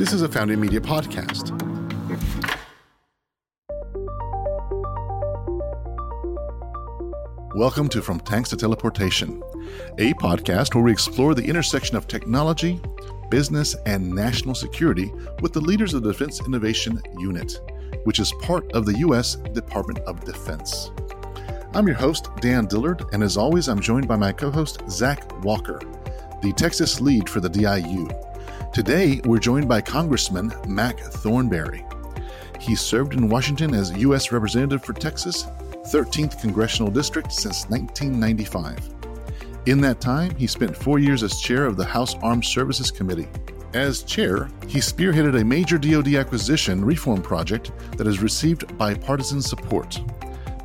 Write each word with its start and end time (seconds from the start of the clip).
This 0.00 0.12
is 0.12 0.22
a 0.22 0.28
Founding 0.28 0.60
Media 0.60 0.80
podcast. 0.80 1.50
Welcome 7.54 7.88
to 7.90 8.00
From 8.00 8.20
Tanks 8.20 8.48
to 8.50 8.56
Teleportation, 8.56 9.42
a 9.98 10.14
podcast 10.14 10.74
where 10.74 10.84
we 10.84 10.92
explore 10.92 11.34
the 11.34 11.44
intersection 11.44 11.96
of 11.96 12.06
technology, 12.06 12.80
business, 13.28 13.74
and 13.86 14.10
national 14.10 14.54
security 14.54 15.12
with 15.42 15.52
the 15.52 15.60
leaders 15.60 15.92
of 15.92 16.02
the 16.02 16.12
Defense 16.12 16.40
Innovation 16.46 17.02
Unit, 17.18 17.60
which 18.04 18.20
is 18.20 18.32
part 18.40 18.70
of 18.72 18.86
the 18.86 18.96
U.S. 19.00 19.36
Department 19.52 19.98
of 20.06 20.24
Defense. 20.24 20.90
I'm 21.72 21.86
your 21.86 21.96
host, 21.96 22.30
Dan 22.40 22.66
Dillard, 22.66 23.04
and 23.12 23.22
as 23.22 23.36
always, 23.36 23.68
I'm 23.68 23.78
joined 23.78 24.08
by 24.08 24.16
my 24.16 24.32
co 24.32 24.50
host, 24.50 24.82
Zach 24.90 25.40
Walker, 25.44 25.80
the 26.42 26.52
Texas 26.52 27.00
lead 27.00 27.28
for 27.28 27.38
the 27.38 27.48
DIU. 27.48 28.08
Today, 28.72 29.20
we're 29.24 29.38
joined 29.38 29.68
by 29.68 29.80
Congressman 29.80 30.52
Mac 30.66 30.98
Thornberry. 30.98 31.84
He 32.58 32.74
served 32.74 33.14
in 33.14 33.28
Washington 33.28 33.72
as 33.72 33.96
U.S. 33.98 34.32
Representative 34.32 34.84
for 34.84 34.94
Texas, 34.94 35.44
13th 35.92 36.40
Congressional 36.40 36.90
District 36.90 37.30
since 37.30 37.68
1995. 37.68 38.76
In 39.66 39.80
that 39.80 40.00
time, 40.00 40.34
he 40.34 40.48
spent 40.48 40.76
four 40.76 40.98
years 40.98 41.22
as 41.22 41.40
chair 41.40 41.66
of 41.66 41.76
the 41.76 41.84
House 41.84 42.16
Armed 42.16 42.44
Services 42.44 42.90
Committee. 42.90 43.28
As 43.74 44.02
chair, 44.02 44.48
he 44.66 44.80
spearheaded 44.80 45.40
a 45.40 45.44
major 45.44 45.78
DoD 45.78 46.16
acquisition 46.16 46.84
reform 46.84 47.22
project 47.22 47.70
that 47.96 48.08
has 48.08 48.20
received 48.20 48.76
bipartisan 48.76 49.40
support. 49.40 50.00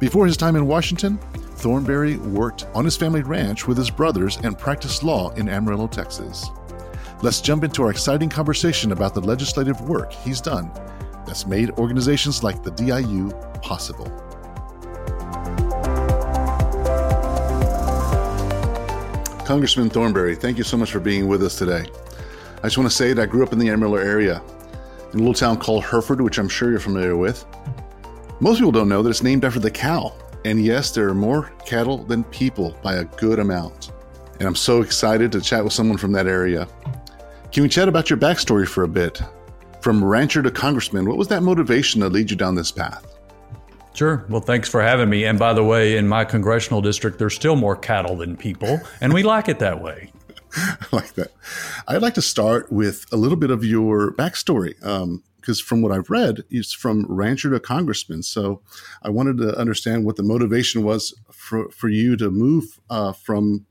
Before 0.05 0.27
his 0.27 0.37
time 0.37 0.55
in 0.55 0.67
Washington, 0.67 1.17
Thornberry 1.55 2.17
worked 2.17 2.67
on 2.75 2.85
his 2.85 2.95
family 2.95 3.23
ranch 3.23 3.65
with 3.65 3.75
his 3.75 3.89
brothers 3.89 4.37
and 4.43 4.55
practiced 4.55 5.01
law 5.01 5.31
in 5.31 5.49
Amarillo, 5.49 5.87
Texas. 5.87 6.51
Let's 7.23 7.41
jump 7.41 7.63
into 7.63 7.81
our 7.81 7.89
exciting 7.89 8.29
conversation 8.29 8.91
about 8.91 9.15
the 9.15 9.21
legislative 9.21 9.81
work 9.89 10.13
he's 10.13 10.41
done 10.41 10.71
that's 11.25 11.47
made 11.47 11.71
organizations 11.71 12.43
like 12.43 12.61
the 12.61 12.69
DIU 12.69 13.31
possible. 13.63 14.05
Congressman 19.43 19.89
Thornberry, 19.89 20.35
thank 20.35 20.59
you 20.59 20.63
so 20.63 20.77
much 20.77 20.91
for 20.91 20.99
being 20.99 21.27
with 21.27 21.41
us 21.41 21.57
today. 21.57 21.83
I 22.59 22.67
just 22.67 22.77
want 22.77 22.87
to 22.87 22.95
say 22.95 23.11
that 23.13 23.23
I 23.23 23.25
grew 23.25 23.41
up 23.41 23.53
in 23.53 23.57
the 23.57 23.71
Amarillo 23.71 23.97
area, 23.97 24.39
in 25.13 25.15
a 25.15 25.23
little 25.23 25.33
town 25.33 25.57
called 25.57 25.83
Hereford, 25.83 26.21
which 26.21 26.37
I'm 26.37 26.47
sure 26.47 26.69
you're 26.69 26.79
familiar 26.79 27.17
with. 27.17 27.43
Most 28.41 28.57
people 28.57 28.71
don't 28.71 28.89
know 28.89 29.01
that 29.01 29.09
it's 29.09 29.23
named 29.23 29.45
after 29.45 29.59
the 29.59 29.71
cow. 29.71 30.13
And 30.43 30.63
yes, 30.63 30.91
there 30.91 31.07
are 31.07 31.15
more 31.15 31.53
cattle 31.65 31.99
than 31.99 32.23
people 32.25 32.77
by 32.83 32.95
a 32.95 33.05
good 33.05 33.39
amount. 33.39 33.93
And 34.39 34.47
I'm 34.47 34.55
so 34.55 34.81
excited 34.81 35.31
to 35.31 35.41
chat 35.41 35.63
with 35.63 35.71
someone 35.71 35.97
from 35.97 36.11
that 36.11 36.27
area. 36.27 36.67
Can 37.53 37.63
we 37.63 37.69
chat 37.69 37.87
about 37.87 38.09
your 38.09 38.19
backstory 38.19 38.67
for 38.67 38.83
a 38.83 38.87
bit? 38.87 39.21
From 39.81 40.03
rancher 40.03 40.43
to 40.43 40.51
congressman, 40.51 41.07
what 41.07 41.17
was 41.17 41.29
that 41.29 41.43
motivation 41.43 42.01
to 42.01 42.09
lead 42.09 42.29
you 42.29 42.35
down 42.35 42.55
this 42.55 42.71
path? 42.71 43.15
Sure. 43.93 44.25
Well, 44.27 44.41
thanks 44.41 44.67
for 44.67 44.81
having 44.81 45.09
me. 45.09 45.23
And 45.23 45.39
by 45.39 45.53
the 45.53 45.63
way, 45.63 45.95
in 45.95 46.05
my 46.05 46.25
congressional 46.25 46.81
district, 46.81 47.17
there's 47.17 47.33
still 47.33 47.55
more 47.55 47.77
cattle 47.77 48.17
than 48.17 48.35
people, 48.35 48.81
and 48.99 49.13
we 49.13 49.23
like 49.23 49.47
it 49.47 49.59
that 49.59 49.81
way. 49.81 50.11
I 50.57 50.85
like 50.91 51.13
that. 51.13 51.31
I'd 51.87 52.01
like 52.01 52.15
to 52.15 52.21
start 52.21 52.69
with 52.71 53.05
a 53.13 53.15
little 53.15 53.37
bit 53.37 53.51
of 53.51 53.63
your 53.63 54.11
backstory. 54.11 54.83
Um, 54.85 55.23
because 55.45 55.61
from 55.61 55.83
what 55.83 55.91
I've 55.91 56.09
read, 56.09 56.43
it's 56.49 56.73
from 56.73 57.05
rancher 57.07 57.51
to 57.51 57.59
congressman. 57.59 58.23
So 58.23 58.63
I 59.03 59.09
wanted 59.09 59.37
to 59.37 59.55
understand 59.55 60.03
what 60.03 60.15
the 60.15 60.23
motivation 60.23 60.81
was 60.81 61.13
for, 61.31 61.69
for 61.69 61.87
you 61.87 62.17
to 62.17 62.31
move 62.31 62.79
uh, 62.89 63.13
from 63.13 63.67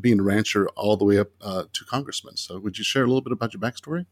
being 0.00 0.20
a 0.20 0.22
rancher 0.22 0.68
all 0.76 0.96
the 0.96 1.04
way 1.04 1.18
up 1.18 1.30
uh, 1.40 1.64
to 1.72 1.84
congressman. 1.84 2.36
So 2.36 2.60
would 2.60 2.78
you 2.78 2.84
share 2.84 3.02
a 3.02 3.06
little 3.08 3.22
bit 3.22 3.32
about 3.32 3.54
your 3.54 3.60
backstory? 3.60 4.06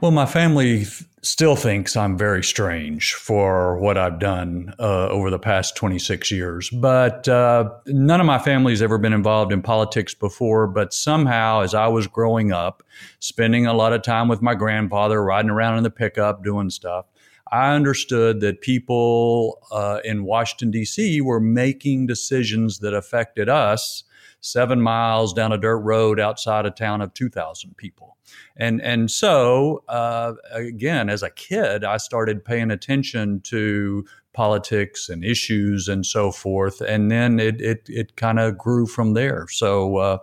Well, 0.00 0.12
my 0.12 0.26
family 0.26 0.84
still 1.22 1.56
thinks 1.56 1.96
I'm 1.96 2.16
very 2.16 2.44
strange 2.44 3.14
for 3.14 3.76
what 3.78 3.98
I've 3.98 4.20
done 4.20 4.72
uh, 4.78 5.08
over 5.08 5.28
the 5.28 5.40
past 5.40 5.74
26 5.74 6.30
years. 6.30 6.70
But 6.70 7.26
uh, 7.28 7.70
none 7.86 8.20
of 8.20 8.26
my 8.26 8.38
family's 8.38 8.80
ever 8.80 8.98
been 8.98 9.12
involved 9.12 9.52
in 9.52 9.60
politics 9.60 10.14
before. 10.14 10.68
But 10.68 10.94
somehow, 10.94 11.62
as 11.62 11.74
I 11.74 11.88
was 11.88 12.06
growing 12.06 12.52
up, 12.52 12.84
spending 13.18 13.66
a 13.66 13.74
lot 13.74 13.92
of 13.92 14.02
time 14.02 14.28
with 14.28 14.40
my 14.40 14.54
grandfather, 14.54 15.20
riding 15.20 15.50
around 15.50 15.78
in 15.78 15.82
the 15.82 15.90
pickup, 15.90 16.44
doing 16.44 16.70
stuff, 16.70 17.06
I 17.50 17.74
understood 17.74 18.40
that 18.40 18.60
people 18.60 19.58
uh, 19.72 19.98
in 20.04 20.22
Washington, 20.22 20.70
D.C. 20.70 21.20
were 21.22 21.40
making 21.40 22.06
decisions 22.06 22.78
that 22.80 22.94
affected 22.94 23.48
us 23.48 24.04
seven 24.40 24.80
miles 24.80 25.32
down 25.32 25.52
a 25.52 25.58
dirt 25.58 25.78
road 25.78 26.20
outside 26.20 26.66
a 26.66 26.70
town 26.70 27.00
of 27.00 27.14
2,000 27.14 27.76
people. 27.76 28.16
And, 28.56 28.80
and 28.82 29.10
so, 29.10 29.84
uh, 29.88 30.34
again, 30.52 31.08
as 31.08 31.22
a 31.22 31.30
kid, 31.30 31.84
I 31.84 31.96
started 31.96 32.44
paying 32.44 32.70
attention 32.70 33.40
to 33.42 34.04
politics 34.38 35.08
and 35.08 35.24
issues 35.24 35.88
and 35.88 36.04
so 36.06 36.30
forth. 36.30 36.80
And 36.80 37.10
then 37.10 37.40
it, 37.40 37.60
it, 37.60 37.82
it 37.88 38.16
kind 38.16 38.38
of 38.38 38.56
grew 38.56 38.86
from 38.86 39.14
there. 39.14 39.46
So 39.50 39.96
uh, 39.96 40.18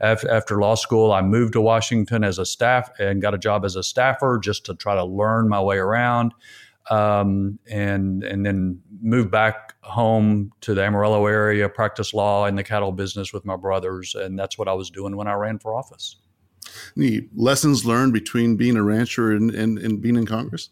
after, 0.00 0.30
after 0.30 0.60
law 0.60 0.74
school, 0.74 1.12
I 1.12 1.20
moved 1.20 1.52
to 1.54 1.60
Washington 1.60 2.24
as 2.24 2.38
a 2.38 2.46
staff 2.46 2.90
and 2.98 3.20
got 3.20 3.34
a 3.34 3.38
job 3.38 3.64
as 3.64 3.76
a 3.76 3.82
staffer 3.82 4.38
just 4.42 4.64
to 4.66 4.74
try 4.74 4.94
to 4.94 5.04
learn 5.04 5.48
my 5.48 5.60
way 5.60 5.76
around. 5.76 6.32
Um, 6.90 7.58
and 7.70 8.24
and 8.24 8.46
then 8.46 8.80
moved 9.02 9.30
back 9.30 9.74
home 9.82 10.52
to 10.62 10.74
the 10.74 10.82
Amarillo 10.82 11.26
area, 11.26 11.68
practice 11.68 12.14
law 12.14 12.46
in 12.46 12.54
the 12.56 12.64
cattle 12.64 12.92
business 12.92 13.32
with 13.32 13.44
my 13.44 13.56
brothers, 13.56 14.14
and 14.14 14.38
that's 14.38 14.56
what 14.56 14.68
I 14.68 14.72
was 14.72 14.90
doing 14.90 15.16
when 15.16 15.28
I 15.28 15.34
ran 15.34 15.58
for 15.58 15.74
office. 15.74 16.16
The 16.96 17.28
lessons 17.34 17.84
learned 17.84 18.12
between 18.12 18.56
being 18.56 18.76
a 18.76 18.82
rancher 18.82 19.32
and, 19.32 19.50
and, 19.50 19.78
and 19.78 20.00
being 20.00 20.16
in 20.16 20.26
Congress? 20.26 20.70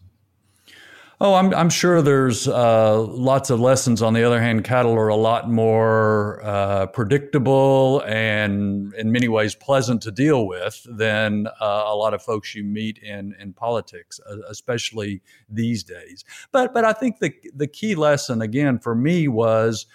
Oh, 1.18 1.32
I'm, 1.32 1.54
I'm 1.54 1.70
sure 1.70 2.02
there's 2.02 2.46
uh, 2.46 3.00
lots 3.00 3.48
of 3.48 3.58
lessons. 3.58 4.02
On 4.02 4.12
the 4.12 4.22
other 4.22 4.38
hand, 4.38 4.64
cattle 4.64 4.92
are 4.92 5.08
a 5.08 5.16
lot 5.16 5.48
more 5.48 6.44
uh, 6.44 6.86
predictable 6.88 8.02
and, 8.06 8.92
in 8.92 9.12
many 9.12 9.26
ways, 9.26 9.54
pleasant 9.54 10.02
to 10.02 10.10
deal 10.10 10.46
with 10.46 10.86
than 10.86 11.46
uh, 11.46 11.84
a 11.86 11.96
lot 11.96 12.12
of 12.12 12.22
folks 12.22 12.54
you 12.54 12.64
meet 12.64 12.98
in 12.98 13.34
in 13.40 13.54
politics, 13.54 14.20
especially 14.50 15.22
these 15.48 15.82
days. 15.82 16.22
But 16.52 16.74
but 16.74 16.84
I 16.84 16.92
think 16.92 17.20
the 17.20 17.32
the 17.54 17.66
key 17.66 17.94
lesson 17.94 18.42
again 18.42 18.78
for 18.78 18.94
me 18.94 19.28
was. 19.28 19.86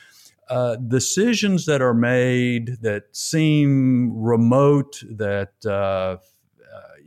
Uh, 0.49 0.75
decisions 0.75 1.65
that 1.65 1.81
are 1.81 1.93
made 1.93 2.75
that 2.81 3.03
seem 3.13 4.11
remote, 4.13 5.01
that 5.09 5.65
uh, 5.65 6.17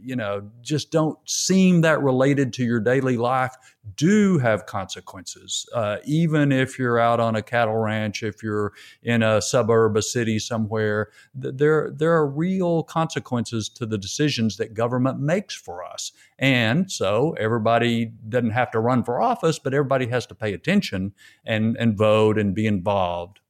you 0.05 0.15
know, 0.15 0.51
just 0.61 0.91
don't 0.91 1.19
seem 1.29 1.81
that 1.81 2.01
related 2.03 2.53
to 2.53 2.65
your 2.65 2.81
daily 2.81 3.17
life 3.17 3.55
do 3.97 4.39
have 4.39 4.67
consequences. 4.67 5.69
Uh, 5.75 5.99
even 6.05 6.53
if 6.53 6.79
you're 6.79 6.99
out 6.99 7.21
on 7.21 7.37
a 7.37 7.43
cattle 7.43 7.77
ranch, 7.77 8.23
if 8.23 8.43
you're 8.43 8.73
in 9.03 9.23
a 9.23 9.41
suburb, 9.41 9.97
a 9.97 10.03
city 10.03 10.39
somewhere, 10.39 11.11
th- 11.41 11.55
there 11.57 11.91
there 11.95 12.13
are 12.13 12.27
real 12.27 12.83
consequences 12.83 13.69
to 13.69 13.87
the 13.87 13.99
decisions 13.99 14.57
that 14.57 14.75
government 14.75 15.21
makes 15.21 15.55
for 15.55 15.85
us. 15.85 16.13
And 16.39 16.91
so 16.91 17.35
everybody 17.39 18.13
doesn't 18.29 18.51
have 18.51 18.71
to 18.73 18.81
run 18.81 19.05
for 19.05 19.21
office, 19.21 19.59
but 19.59 19.75
everybody 19.75 20.07
has 20.09 20.27
to 20.27 20.35
pay 20.35 20.53
attention 20.53 21.13
and 21.45 21.77
and 21.77 21.97
vote 21.97 22.39
and 22.39 22.55
be 22.55 22.67
involved. 22.67 23.41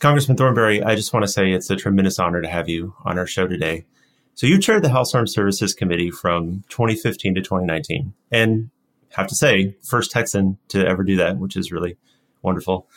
Congressman 0.00 0.36
Thornberry, 0.36 0.82
I 0.82 0.96
just 0.96 1.12
want 1.12 1.24
to 1.24 1.32
say 1.32 1.52
it's 1.52 1.70
a 1.70 1.76
tremendous 1.76 2.18
honor 2.18 2.42
to 2.42 2.48
have 2.48 2.68
you 2.68 2.94
on 3.04 3.18
our 3.18 3.26
show 3.26 3.46
today. 3.46 3.86
So 4.34 4.48
you 4.48 4.58
chaired 4.58 4.82
the 4.82 4.90
House 4.90 5.14
Armed 5.14 5.30
Services 5.30 5.74
Committee 5.74 6.10
from 6.10 6.64
2015 6.68 7.36
to 7.36 7.40
2019, 7.40 8.12
and 8.32 8.70
have 9.14 9.26
to 9.28 9.34
say, 9.34 9.76
first 9.82 10.10
Texan 10.10 10.58
to 10.68 10.86
ever 10.86 11.02
do 11.02 11.16
that, 11.16 11.38
which 11.38 11.56
is 11.56 11.72
really 11.72 11.96
wonderful. 12.42 12.88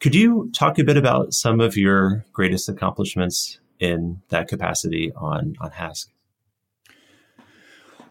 Could 0.00 0.14
you 0.14 0.50
talk 0.52 0.78
a 0.78 0.84
bit 0.84 0.96
about 0.96 1.32
some 1.32 1.60
of 1.60 1.76
your 1.76 2.24
greatest 2.32 2.68
accomplishments 2.68 3.60
in 3.78 4.20
that 4.28 4.48
capacity 4.48 5.12
on 5.16 5.54
on 5.60 5.70
HASC? 5.70 6.08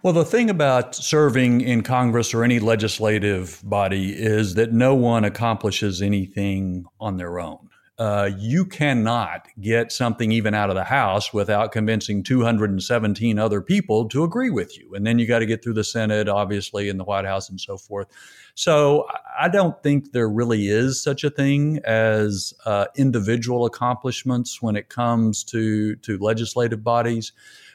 Well, 0.03 0.13
the 0.13 0.25
thing 0.25 0.49
about 0.49 0.95
serving 0.95 1.61
in 1.61 1.83
Congress 1.83 2.33
or 2.33 2.43
any 2.43 2.59
legislative 2.59 3.61
body 3.63 4.13
is 4.13 4.55
that 4.55 4.73
no 4.73 4.95
one 4.95 5.23
accomplishes 5.23 6.01
anything 6.01 6.85
on 6.99 7.17
their 7.17 7.39
own 7.39 7.70
uh, 8.01 8.31
you 8.39 8.65
cannot 8.65 9.47
get 9.59 9.91
something 9.91 10.31
even 10.31 10.55
out 10.55 10.71
of 10.71 10.75
the 10.75 10.83
House 10.83 11.31
without 11.31 11.71
convincing 11.71 12.23
217 12.23 13.37
other 13.37 13.61
people 13.61 14.09
to 14.09 14.23
agree 14.23 14.49
with 14.49 14.75
you. 14.75 14.95
And 14.95 15.05
then 15.05 15.19
you 15.19 15.27
got 15.27 15.37
to 15.37 15.45
get 15.45 15.63
through 15.63 15.75
the 15.75 15.83
Senate, 15.83 16.27
obviously, 16.27 16.89
and 16.89 16.99
the 16.99 17.03
White 17.03 17.25
House 17.25 17.47
and 17.47 17.61
so 17.61 17.77
forth. 17.77 18.07
So 18.55 19.05
I 19.39 19.49
don't 19.49 19.79
think 19.83 20.13
there 20.13 20.27
really 20.27 20.67
is 20.67 20.99
such 20.99 21.23
a 21.23 21.29
thing 21.29 21.77
as 21.85 22.55
uh, 22.65 22.87
individual 22.95 23.65
accomplishments 23.65 24.63
when 24.63 24.75
it 24.75 24.89
comes 24.89 25.43
to, 25.43 25.95
to 25.97 26.17
legislative 26.17 26.83
bodies. 26.83 27.33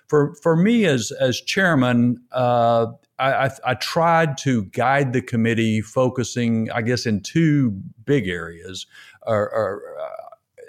For, 0.08 0.34
for 0.42 0.56
me 0.56 0.86
as, 0.86 1.12
as 1.12 1.40
chairman, 1.40 2.20
uh, 2.32 2.86
I, 3.18 3.46
I, 3.46 3.50
I, 3.64 3.74
tried 3.74 4.36
to 4.38 4.64
guide 4.66 5.12
the 5.12 5.22
committee 5.22 5.80
focusing, 5.80 6.70
I 6.70 6.82
guess, 6.82 7.06
in 7.06 7.20
two 7.22 7.80
big 8.04 8.28
areas. 8.28 8.86
Or, 9.22 9.50
or, 9.50 9.82
uh, 10.00 10.26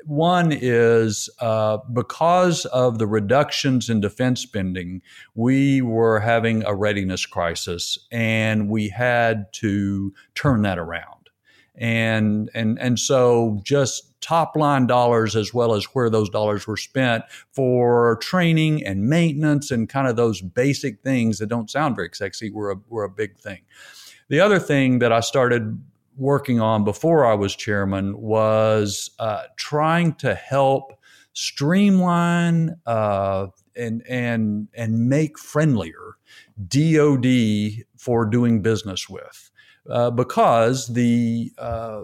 one 0.08 0.54
is 0.54 1.30
uh, 1.42 1.80
because 1.92 2.66
of 2.68 2.98
the 2.98 3.06
reductions 3.06 3.90
in 3.90 4.00
defense 4.00 4.42
spending, 4.42 5.02
we 5.36 5.82
were 5.82 6.22
having 6.22 6.64
a 6.64 6.74
readiness 6.74 7.26
crisis, 7.26 7.98
and 8.10 8.70
we 8.70 8.88
had 8.88 9.52
to 9.54 10.14
turn 10.34 10.62
that 10.62 10.80
around. 10.80 11.30
And 11.76 12.50
and 12.56 12.80
and 12.80 12.98
so 12.98 13.60
just 13.64 14.07
top 14.22 14.56
line 14.56 14.88
dollars 14.88 15.36
as 15.36 15.54
well 15.54 15.74
as 15.74 15.86
where 15.86 16.10
those 16.10 16.30
dollars 16.30 16.68
were 16.68 16.78
spent 16.78 17.24
for 17.52 18.18
training 18.22 18.86
and 18.86 19.08
maintenance 19.08 19.72
and 19.72 19.90
kind 19.90 20.08
of 20.08 20.16
those 20.16 20.42
basic 20.42 21.02
things 21.02 21.38
that 21.38 21.48
don't 21.48 21.70
sound 21.70 21.96
very 21.96 22.10
sexy 22.14 22.50
were 22.50 22.72
a, 22.72 22.76
were 22.90 23.04
a 23.04 23.10
big 23.10 23.38
thing. 23.38 23.62
The 24.30 24.40
other 24.40 24.60
thing 24.60 25.00
that 25.00 25.12
I 25.12 25.22
started 25.22 25.82
working 26.18 26.60
on 26.60 26.84
before 26.84 27.26
I 27.26 27.36
was 27.36 27.56
chairman 27.56 28.20
was 28.20 29.12
uh, 29.20 29.44
trying 29.56 30.16
to 30.16 30.34
help 30.34 30.94
streamline 31.34 32.76
uh, 32.88 33.48
and 33.76 34.02
and 34.10 34.68
and 34.74 35.08
make 35.08 35.38
friendlier 35.38 36.18
DoD 36.68 37.86
for 37.96 38.26
doing 38.26 38.62
business 38.62 39.08
with, 39.08 39.52
uh, 39.90 40.10
because 40.10 40.88
the 40.88 41.52
uh, 41.60 42.02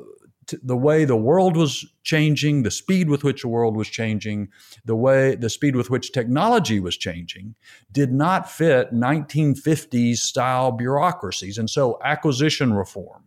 the 0.64 0.78
way 0.78 1.06
the 1.06 1.16
world 1.16 1.56
was 1.56 1.86
changing, 2.04 2.64
the 2.64 2.72
speed 2.72 3.10
with 3.10 3.24
which 3.24 3.42
the 3.42 3.48
world 3.48 3.76
was 3.76 3.88
changing, 3.88 4.50
the 4.86 4.96
way 4.96 5.36
the 5.36 5.50
speed 5.50 5.76
with 5.76 5.90
which 5.90 6.12
technology 6.12 6.80
was 6.80 6.98
changing, 6.98 7.56
did 7.92 8.12
not 8.12 8.50
fit 8.50 8.94
1950s 8.94 10.18
style 10.18 10.72
bureaucracies, 10.72 11.58
and 11.58 11.70
so 11.70 12.00
acquisition 12.04 12.74
reform 12.74 13.24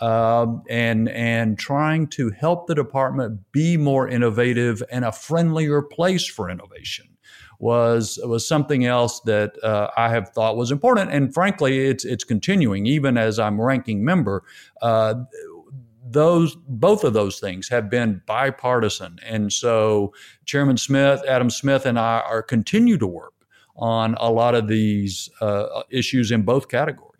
um, 0.00 0.62
and 0.68 1.08
and 1.10 1.58
trying 1.58 2.06
to 2.08 2.30
help 2.30 2.66
the 2.66 2.74
department 2.74 3.40
be 3.52 3.76
more 3.76 4.08
innovative 4.08 4.82
and 4.90 5.04
a 5.04 5.12
friendlier 5.12 5.82
place 5.82 6.26
for 6.26 6.50
innovation 6.50 7.06
was 7.58 8.18
was 8.24 8.48
something 8.48 8.86
else 8.86 9.20
that 9.20 9.62
uh, 9.62 9.90
I 9.96 10.08
have 10.08 10.30
thought 10.30 10.56
was 10.56 10.70
important, 10.70 11.12
and 11.12 11.32
frankly, 11.32 11.86
it's 11.86 12.06
it's 12.06 12.24
continuing 12.24 12.86
even 12.86 13.18
as 13.18 13.38
I'm 13.38 13.60
ranking 13.60 14.02
member. 14.02 14.42
Uh, 14.80 15.14
those 16.12 16.56
both 16.68 17.04
of 17.04 17.12
those 17.12 17.38
things 17.40 17.68
have 17.68 17.90
been 17.90 18.22
bipartisan, 18.26 19.18
and 19.24 19.52
so 19.52 20.12
Chairman 20.44 20.76
Smith, 20.76 21.22
Adam 21.26 21.50
Smith, 21.50 21.86
and 21.86 21.98
I 21.98 22.20
are 22.20 22.42
continue 22.42 22.98
to 22.98 23.06
work 23.06 23.34
on 23.76 24.14
a 24.18 24.30
lot 24.30 24.54
of 24.54 24.68
these 24.68 25.30
uh, 25.40 25.82
issues 25.90 26.30
in 26.30 26.42
both 26.42 26.68
categories 26.68 27.10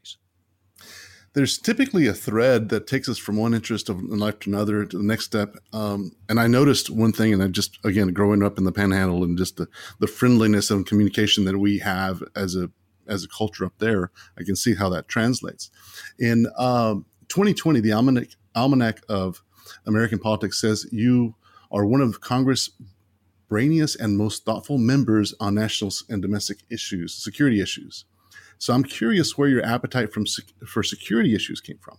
there's 1.32 1.58
typically 1.58 2.06
a 2.06 2.12
thread 2.12 2.70
that 2.70 2.86
takes 2.86 3.08
us 3.08 3.18
from 3.18 3.36
one 3.36 3.54
interest 3.54 3.88
of 3.88 4.02
life 4.02 4.40
to 4.40 4.50
another 4.50 4.84
to 4.84 4.98
the 4.98 5.04
next 5.04 5.26
step. 5.26 5.56
Um, 5.72 6.12
and 6.28 6.40
I 6.40 6.46
noticed 6.46 6.90
one 6.90 7.12
thing, 7.12 7.32
and 7.32 7.42
I 7.42 7.46
just 7.46 7.78
again 7.84 8.08
growing 8.08 8.42
up 8.42 8.58
in 8.58 8.64
the 8.64 8.72
Panhandle 8.72 9.22
and 9.22 9.38
just 9.38 9.56
the 9.56 9.68
the 10.00 10.06
friendliness 10.06 10.70
and 10.70 10.86
communication 10.86 11.44
that 11.44 11.58
we 11.58 11.78
have 11.78 12.22
as 12.34 12.56
a 12.56 12.70
as 13.06 13.24
a 13.24 13.28
culture 13.28 13.64
up 13.64 13.74
there, 13.78 14.10
I 14.38 14.44
can 14.44 14.56
see 14.56 14.74
how 14.74 14.88
that 14.90 15.08
translates. 15.08 15.70
In 16.18 16.46
um, 16.58 17.06
2020, 17.28 17.80
the 17.80 17.92
Almanac, 17.92 18.28
Almanac 18.54 19.02
of 19.08 19.42
American 19.86 20.18
Politics 20.18 20.60
says 20.60 20.86
you 20.90 21.34
are 21.70 21.86
one 21.86 22.00
of 22.00 22.20
Congress' 22.20 22.70
brainiest 23.48 23.98
and 24.00 24.16
most 24.16 24.44
thoughtful 24.44 24.78
members 24.78 25.34
on 25.40 25.54
national 25.54 25.92
and 26.08 26.22
domestic 26.22 26.58
issues, 26.70 27.14
security 27.14 27.60
issues. 27.60 28.04
So 28.58 28.74
I'm 28.74 28.84
curious 28.84 29.38
where 29.38 29.48
your 29.48 29.64
appetite 29.64 30.12
from 30.12 30.26
for 30.66 30.82
security 30.82 31.34
issues 31.34 31.60
came 31.60 31.78
from. 31.78 31.98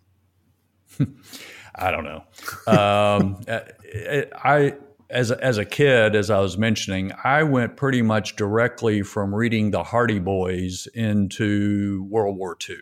I 1.75 1.91
don't 1.91 2.03
know. 2.03 2.23
Um, 2.67 3.41
I 4.43 4.75
as 5.11 5.29
a, 5.29 5.43
as 5.43 5.57
a 5.57 5.65
kid, 5.65 6.15
as 6.15 6.29
I 6.29 6.39
was 6.39 6.57
mentioning, 6.57 7.11
I 7.23 7.43
went 7.43 7.75
pretty 7.75 8.01
much 8.01 8.35
directly 8.37 9.01
from 9.01 9.35
reading 9.35 9.71
the 9.71 9.83
Hardy 9.83 10.19
Boys 10.19 10.87
into 10.93 12.07
World 12.09 12.37
War 12.37 12.57
II. 12.69 12.77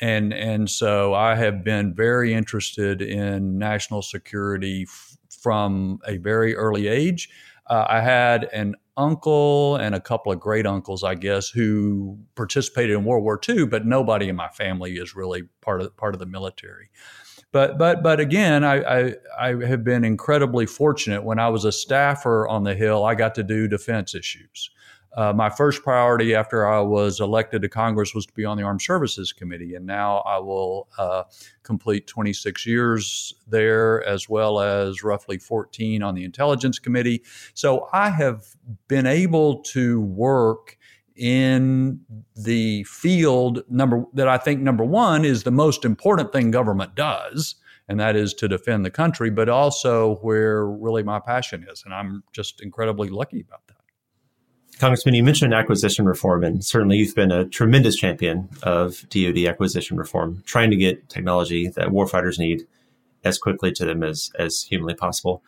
And, 0.00 0.32
and 0.32 0.70
so 0.70 1.14
I 1.14 1.34
have 1.34 1.64
been 1.64 1.94
very 1.94 2.32
interested 2.32 3.02
in 3.02 3.58
national 3.58 4.02
security 4.02 4.86
f- 4.88 5.16
from 5.42 5.98
a 6.06 6.18
very 6.18 6.54
early 6.54 6.86
age. 6.86 7.28
Uh, 7.66 7.84
I 7.88 8.00
had 8.00 8.44
an 8.52 8.76
uncle 8.96 9.76
and 9.76 9.94
a 9.94 10.00
couple 10.00 10.32
of 10.32 10.40
great 10.40 10.66
uncles, 10.66 11.04
I 11.04 11.14
guess, 11.14 11.48
who 11.48 12.18
participated 12.34 12.96
in 12.96 13.04
World 13.04 13.24
War 13.24 13.40
II, 13.46 13.66
but 13.66 13.86
nobody 13.86 14.28
in 14.28 14.36
my 14.36 14.48
family 14.48 14.94
is 14.94 15.14
really 15.14 15.42
part 15.60 15.82
of 15.82 15.96
part 15.96 16.14
of 16.14 16.18
the 16.18 16.26
military. 16.26 16.90
But 17.52 17.78
but 17.78 18.02
but 18.02 18.20
again, 18.20 18.64
I, 18.64 18.80
I, 18.82 19.14
I 19.38 19.66
have 19.66 19.84
been 19.84 20.04
incredibly 20.04 20.66
fortunate. 20.66 21.24
When 21.24 21.38
I 21.38 21.48
was 21.48 21.64
a 21.64 21.72
staffer 21.72 22.46
on 22.48 22.64
the 22.64 22.74
Hill, 22.74 23.04
I 23.04 23.14
got 23.14 23.34
to 23.36 23.42
do 23.42 23.68
defense 23.68 24.14
issues 24.14 24.70
uh, 25.16 25.32
my 25.32 25.48
first 25.48 25.82
priority 25.82 26.34
after 26.34 26.66
I 26.66 26.80
was 26.80 27.20
elected 27.20 27.62
to 27.62 27.68
Congress 27.68 28.14
was 28.14 28.26
to 28.26 28.32
be 28.34 28.44
on 28.44 28.56
the 28.56 28.62
Armed 28.62 28.82
Services 28.82 29.32
Committee, 29.32 29.74
and 29.74 29.86
now 29.86 30.18
I 30.18 30.38
will 30.38 30.88
uh, 30.98 31.24
complete 31.62 32.06
26 32.06 32.66
years 32.66 33.34
there, 33.46 34.04
as 34.04 34.28
well 34.28 34.60
as 34.60 35.02
roughly 35.02 35.38
14 35.38 36.02
on 36.02 36.14
the 36.14 36.24
Intelligence 36.24 36.78
Committee. 36.78 37.22
So 37.54 37.88
I 37.92 38.10
have 38.10 38.46
been 38.86 39.06
able 39.06 39.62
to 39.62 40.00
work 40.00 40.76
in 41.16 42.00
the 42.36 42.84
field 42.84 43.64
number 43.68 44.04
that 44.14 44.28
I 44.28 44.38
think 44.38 44.60
number 44.60 44.84
one 44.84 45.24
is 45.24 45.42
the 45.42 45.50
most 45.50 45.84
important 45.84 46.32
thing 46.32 46.52
government 46.52 46.94
does, 46.94 47.56
and 47.88 47.98
that 47.98 48.14
is 48.14 48.34
to 48.34 48.46
defend 48.46 48.84
the 48.84 48.90
country, 48.90 49.30
but 49.30 49.48
also 49.48 50.16
where 50.16 50.66
really 50.66 51.02
my 51.02 51.18
passion 51.18 51.66
is, 51.68 51.82
and 51.84 51.92
I'm 51.92 52.22
just 52.32 52.60
incredibly 52.60 53.08
lucky 53.08 53.40
about 53.40 53.66
that. 53.66 53.77
Congressman, 54.78 55.14
you 55.14 55.24
mentioned 55.24 55.52
acquisition 55.52 56.04
reform, 56.06 56.44
and 56.44 56.64
certainly 56.64 56.98
you've 56.98 57.14
been 57.14 57.32
a 57.32 57.44
tremendous 57.44 57.96
champion 57.96 58.48
of 58.62 59.04
DoD 59.08 59.38
acquisition 59.46 59.96
reform, 59.96 60.42
trying 60.46 60.70
to 60.70 60.76
get 60.76 61.08
technology 61.08 61.68
that 61.68 61.88
warfighters 61.88 62.38
need 62.38 62.64
as 63.24 63.38
quickly 63.38 63.72
to 63.72 63.84
them 63.84 64.04
as, 64.04 64.30
as 64.38 64.62
humanly 64.62 64.94
possible. 64.94 65.42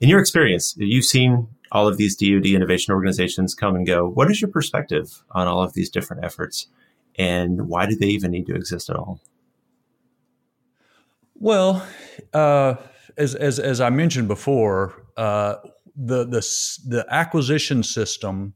In 0.00 0.08
your 0.08 0.18
experience, 0.18 0.74
you've 0.76 1.04
seen 1.04 1.46
all 1.70 1.86
of 1.86 1.96
these 1.96 2.16
DoD 2.16 2.46
innovation 2.46 2.92
organizations 2.92 3.54
come 3.54 3.76
and 3.76 3.86
go. 3.86 4.08
What 4.08 4.28
is 4.30 4.40
your 4.40 4.50
perspective 4.50 5.22
on 5.30 5.46
all 5.46 5.62
of 5.62 5.74
these 5.74 5.88
different 5.88 6.24
efforts, 6.24 6.66
and 7.16 7.68
why 7.68 7.86
do 7.86 7.94
they 7.94 8.06
even 8.06 8.32
need 8.32 8.46
to 8.46 8.54
exist 8.56 8.90
at 8.90 8.96
all? 8.96 9.20
Well, 11.36 11.86
uh, 12.32 12.74
as, 13.16 13.36
as, 13.36 13.60
as 13.60 13.80
I 13.80 13.90
mentioned 13.90 14.26
before, 14.26 15.04
uh, 15.16 15.56
the, 15.94 16.24
the, 16.24 16.40
the 16.88 17.06
acquisition 17.08 17.84
system 17.84 18.54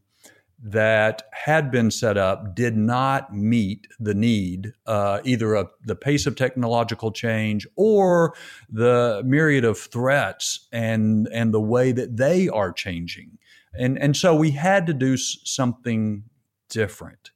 that 0.62 1.22
had 1.32 1.70
been 1.70 1.90
set 1.90 2.16
up 2.16 2.54
did 2.54 2.76
not 2.76 3.34
meet 3.34 3.86
the 4.00 4.14
need, 4.14 4.72
uh, 4.86 5.20
either 5.24 5.54
of 5.54 5.68
the 5.84 5.94
pace 5.94 6.26
of 6.26 6.34
technological 6.34 7.12
change 7.12 7.66
or 7.76 8.34
the 8.70 9.22
myriad 9.24 9.64
of 9.64 9.78
threats 9.78 10.66
and 10.72 11.28
and 11.32 11.52
the 11.52 11.60
way 11.60 11.92
that 11.92 12.16
they 12.16 12.48
are 12.48 12.72
changing, 12.72 13.38
and 13.78 13.98
and 13.98 14.16
so 14.16 14.34
we 14.34 14.50
had 14.52 14.86
to 14.86 14.94
do 14.94 15.16
something 15.16 16.24
different. 16.68 17.30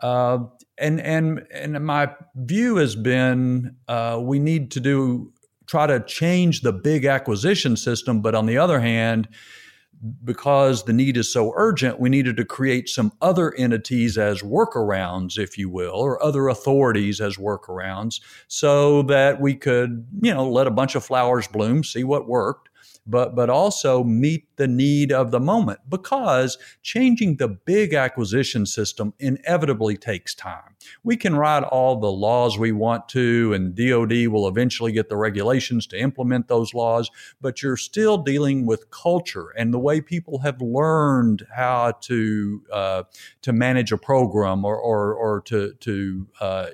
Uh, 0.00 0.38
and 0.76 1.00
and 1.00 1.46
and 1.52 1.84
my 1.84 2.10
view 2.34 2.76
has 2.76 2.96
been 2.96 3.76
uh, 3.88 4.18
we 4.20 4.38
need 4.38 4.70
to 4.72 4.80
do 4.80 5.32
try 5.66 5.86
to 5.86 6.00
change 6.00 6.60
the 6.60 6.72
big 6.72 7.04
acquisition 7.04 7.76
system, 7.76 8.22
but 8.22 8.34
on 8.34 8.46
the 8.46 8.58
other 8.58 8.80
hand 8.80 9.28
because 10.24 10.84
the 10.84 10.92
need 10.92 11.16
is 11.16 11.32
so 11.32 11.52
urgent, 11.56 12.00
we 12.00 12.08
needed 12.08 12.36
to 12.36 12.44
create 12.44 12.88
some 12.88 13.12
other 13.20 13.54
entities 13.54 14.18
as 14.18 14.42
workarounds, 14.42 15.38
if 15.38 15.56
you 15.56 15.68
will, 15.68 15.94
or 15.94 16.22
other 16.22 16.48
authorities 16.48 17.20
as 17.20 17.36
workarounds 17.36 18.20
so 18.48 19.02
that 19.02 19.40
we 19.40 19.54
could, 19.54 20.06
you 20.20 20.32
know, 20.32 20.48
let 20.48 20.66
a 20.66 20.70
bunch 20.70 20.94
of 20.94 21.04
flowers 21.04 21.46
bloom, 21.46 21.82
see 21.82 22.04
what 22.04 22.28
worked, 22.28 22.65
but 23.06 23.34
but 23.34 23.48
also 23.48 24.02
meet 24.02 24.46
the 24.56 24.66
need 24.66 25.12
of 25.12 25.30
the 25.30 25.40
moment 25.40 25.80
because 25.88 26.58
changing 26.82 27.36
the 27.36 27.48
big 27.48 27.94
acquisition 27.94 28.66
system 28.66 29.12
inevitably 29.18 29.96
takes 29.96 30.34
time. 30.34 30.74
We 31.04 31.16
can 31.16 31.36
write 31.36 31.62
all 31.62 32.00
the 32.00 32.10
laws 32.10 32.58
we 32.58 32.72
want 32.72 33.08
to 33.10 33.52
and 33.54 33.74
DoD 33.74 34.28
will 34.28 34.48
eventually 34.48 34.92
get 34.92 35.08
the 35.08 35.16
regulations 35.16 35.86
to 35.88 35.98
implement 35.98 36.48
those 36.48 36.74
laws, 36.74 37.10
but 37.40 37.62
you're 37.62 37.76
still 37.76 38.18
dealing 38.18 38.66
with 38.66 38.90
culture 38.90 39.50
and 39.56 39.72
the 39.72 39.78
way 39.78 40.00
people 40.00 40.38
have 40.40 40.60
learned 40.60 41.46
how 41.54 41.92
to 42.02 42.62
uh, 42.72 43.02
to 43.42 43.52
manage 43.52 43.92
a 43.92 43.98
program 43.98 44.64
or 44.64 44.76
or, 44.76 45.14
or 45.14 45.40
to 45.42 45.74
to 45.74 46.28
uh, 46.40 46.66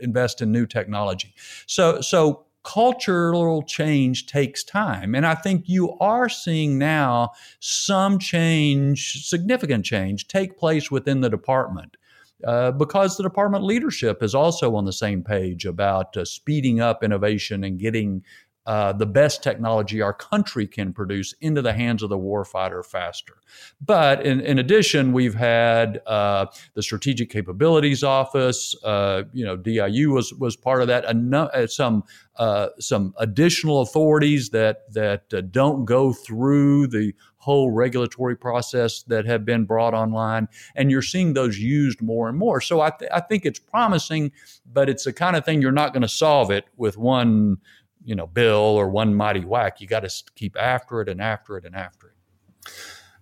invest 0.00 0.42
in 0.42 0.52
new 0.52 0.66
technology. 0.66 1.34
So 1.66 2.00
so 2.00 2.45
cultural 2.66 3.62
change 3.62 4.26
takes 4.26 4.64
time. 4.64 5.14
And 5.14 5.24
I 5.24 5.36
think 5.36 5.68
you 5.68 5.96
are 5.98 6.28
seeing 6.28 6.78
now 6.78 7.30
some 7.60 8.18
change, 8.18 9.24
significant 9.24 9.84
change, 9.84 10.26
take 10.26 10.58
place 10.58 10.90
within 10.90 11.20
the 11.20 11.30
department. 11.30 11.96
Uh, 12.44 12.70
because 12.70 13.16
the 13.16 13.22
department 13.22 13.64
leadership 13.64 14.22
is 14.22 14.34
also 14.34 14.74
on 14.74 14.84
the 14.84 14.92
same 14.92 15.22
page 15.22 15.64
about 15.64 16.14
uh, 16.18 16.24
speeding 16.24 16.80
up 16.80 17.02
innovation 17.02 17.64
and 17.64 17.78
getting 17.78 18.22
uh, 18.66 18.92
the 18.92 19.06
best 19.06 19.42
technology 19.42 20.02
our 20.02 20.12
country 20.12 20.66
can 20.66 20.92
produce 20.92 21.32
into 21.40 21.62
the 21.62 21.72
hands 21.72 22.02
of 22.02 22.10
the 22.10 22.18
warfighter 22.18 22.84
faster. 22.84 23.34
But 23.80 24.26
in, 24.26 24.40
in 24.40 24.58
addition, 24.58 25.12
we've 25.12 25.34
had 25.34 26.00
uh, 26.06 26.46
the 26.74 26.82
Strategic 26.82 27.30
Capabilities 27.30 28.02
Office. 28.02 28.74
Uh, 28.82 29.22
you 29.32 29.44
know, 29.44 29.56
DIU 29.56 30.10
was 30.10 30.34
was 30.34 30.56
part 30.56 30.82
of 30.82 30.88
that. 30.88 31.04
Uh, 31.06 31.66
some 31.68 32.02
uh, 32.36 32.68
some 32.80 33.14
additional 33.18 33.82
authorities 33.82 34.50
that 34.50 34.92
that 34.92 35.52
don't 35.52 35.84
go 35.84 36.12
through 36.12 36.88
the 36.88 37.14
whole 37.46 37.70
regulatory 37.70 38.36
process 38.36 39.04
that 39.04 39.24
have 39.24 39.44
been 39.44 39.64
brought 39.64 39.94
online, 39.94 40.48
and 40.74 40.90
you're 40.90 41.00
seeing 41.00 41.34
those 41.34 41.56
used 41.56 42.02
more 42.02 42.28
and 42.28 42.36
more. 42.36 42.60
So 42.60 42.80
I, 42.80 42.90
th- 42.90 43.08
I 43.14 43.20
think 43.20 43.46
it's 43.46 43.60
promising, 43.60 44.32
but 44.72 44.88
it's 44.88 45.04
the 45.04 45.12
kind 45.12 45.36
of 45.36 45.44
thing 45.44 45.62
you're 45.62 45.70
not 45.70 45.92
going 45.92 46.02
to 46.02 46.08
solve 46.08 46.50
it 46.50 46.64
with 46.76 46.98
one 46.98 47.58
you 48.06 48.14
know 48.14 48.26
bill 48.26 48.54
or 48.56 48.88
one 48.88 49.14
mighty 49.14 49.44
whack. 49.44 49.80
You 49.80 49.86
got 49.86 50.08
to 50.08 50.24
keep 50.34 50.56
after 50.58 51.02
it 51.02 51.08
and 51.10 51.20
after 51.20 51.58
it 51.58 51.66
and 51.66 51.76
after 51.76 52.06
it. 52.08 52.72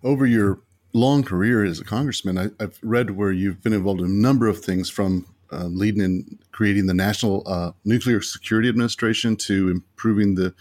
Over 0.03 0.25
your 0.25 0.61
long 0.93 1.23
career 1.23 1.65
as 1.65 1.79
a 1.79 1.83
congressman, 1.83 2.37
I, 2.37 2.49
have 2.61 2.77
read 2.81 3.11
where 3.11 3.31
you've 3.31 3.61
been 3.61 3.73
involved 3.73 3.99
in 3.99 4.05
a 4.05 4.09
number 4.09 4.47
of 4.47 4.63
things 4.63 4.89
from 4.89 5.25
uh, 5.51 5.65
leading 5.65 6.01
in 6.01 6.39
creating 6.51 6.85
the 6.85 6.93
National 6.93 7.43
uh, 7.45 7.71
Nuclear 7.83 8.21
Security 8.21 8.69
Administration 8.69 9.35
to 9.37 9.69
improving 9.69 10.35
the 10.35 10.53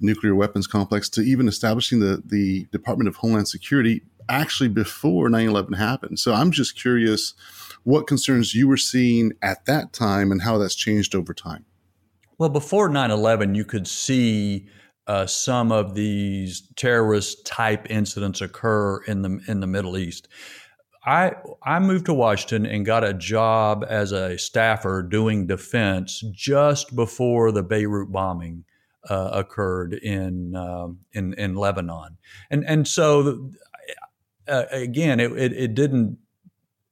nuclear 0.00 0.34
weapons 0.34 0.66
complex 0.66 1.08
to 1.10 1.20
even 1.20 1.48
establishing 1.48 2.00
the, 2.00 2.22
the 2.24 2.64
Department 2.72 3.08
of 3.08 3.16
Homeland 3.16 3.48
Security 3.48 4.02
actually 4.28 4.68
before 4.68 5.28
9 5.28 5.48
11 5.48 5.74
happened. 5.74 6.18
So 6.18 6.32
I'm 6.32 6.50
just 6.50 6.80
curious 6.80 7.34
what 7.82 8.06
concerns 8.06 8.54
you 8.54 8.68
were 8.68 8.76
seeing 8.76 9.32
at 9.42 9.66
that 9.66 9.92
time 9.92 10.32
and 10.32 10.42
how 10.42 10.58
that's 10.58 10.74
changed 10.74 11.14
over 11.14 11.34
time. 11.34 11.64
Well, 12.38 12.48
before 12.48 12.88
9 12.88 13.10
11, 13.10 13.54
you 13.54 13.64
could 13.64 13.86
see 13.86 14.68
uh, 15.06 15.26
some 15.26 15.70
of 15.70 15.94
these 15.94 16.68
terrorist 16.76 17.46
type 17.46 17.86
incidents 17.90 18.40
occur 18.40 19.02
in 19.04 19.22
the, 19.22 19.40
in 19.46 19.60
the 19.60 19.66
Middle 19.66 19.96
East. 19.96 20.28
I, 21.06 21.34
I 21.62 21.78
moved 21.80 22.06
to 22.06 22.14
Washington 22.14 22.64
and 22.64 22.86
got 22.86 23.04
a 23.04 23.12
job 23.12 23.84
as 23.88 24.12
a 24.12 24.38
staffer 24.38 25.02
doing 25.02 25.46
defense 25.46 26.24
just 26.32 26.96
before 26.96 27.52
the 27.52 27.62
Beirut 27.62 28.10
bombing 28.10 28.64
uh, 29.10 29.30
occurred 29.34 29.92
in, 29.92 30.56
um, 30.56 31.00
in, 31.12 31.34
in 31.34 31.56
Lebanon. 31.56 32.16
And, 32.50 32.64
and 32.66 32.88
so, 32.88 33.50
uh, 34.48 34.64
again, 34.70 35.20
it, 35.20 35.32
it, 35.32 35.52
it 35.52 35.74
didn't 35.74 36.18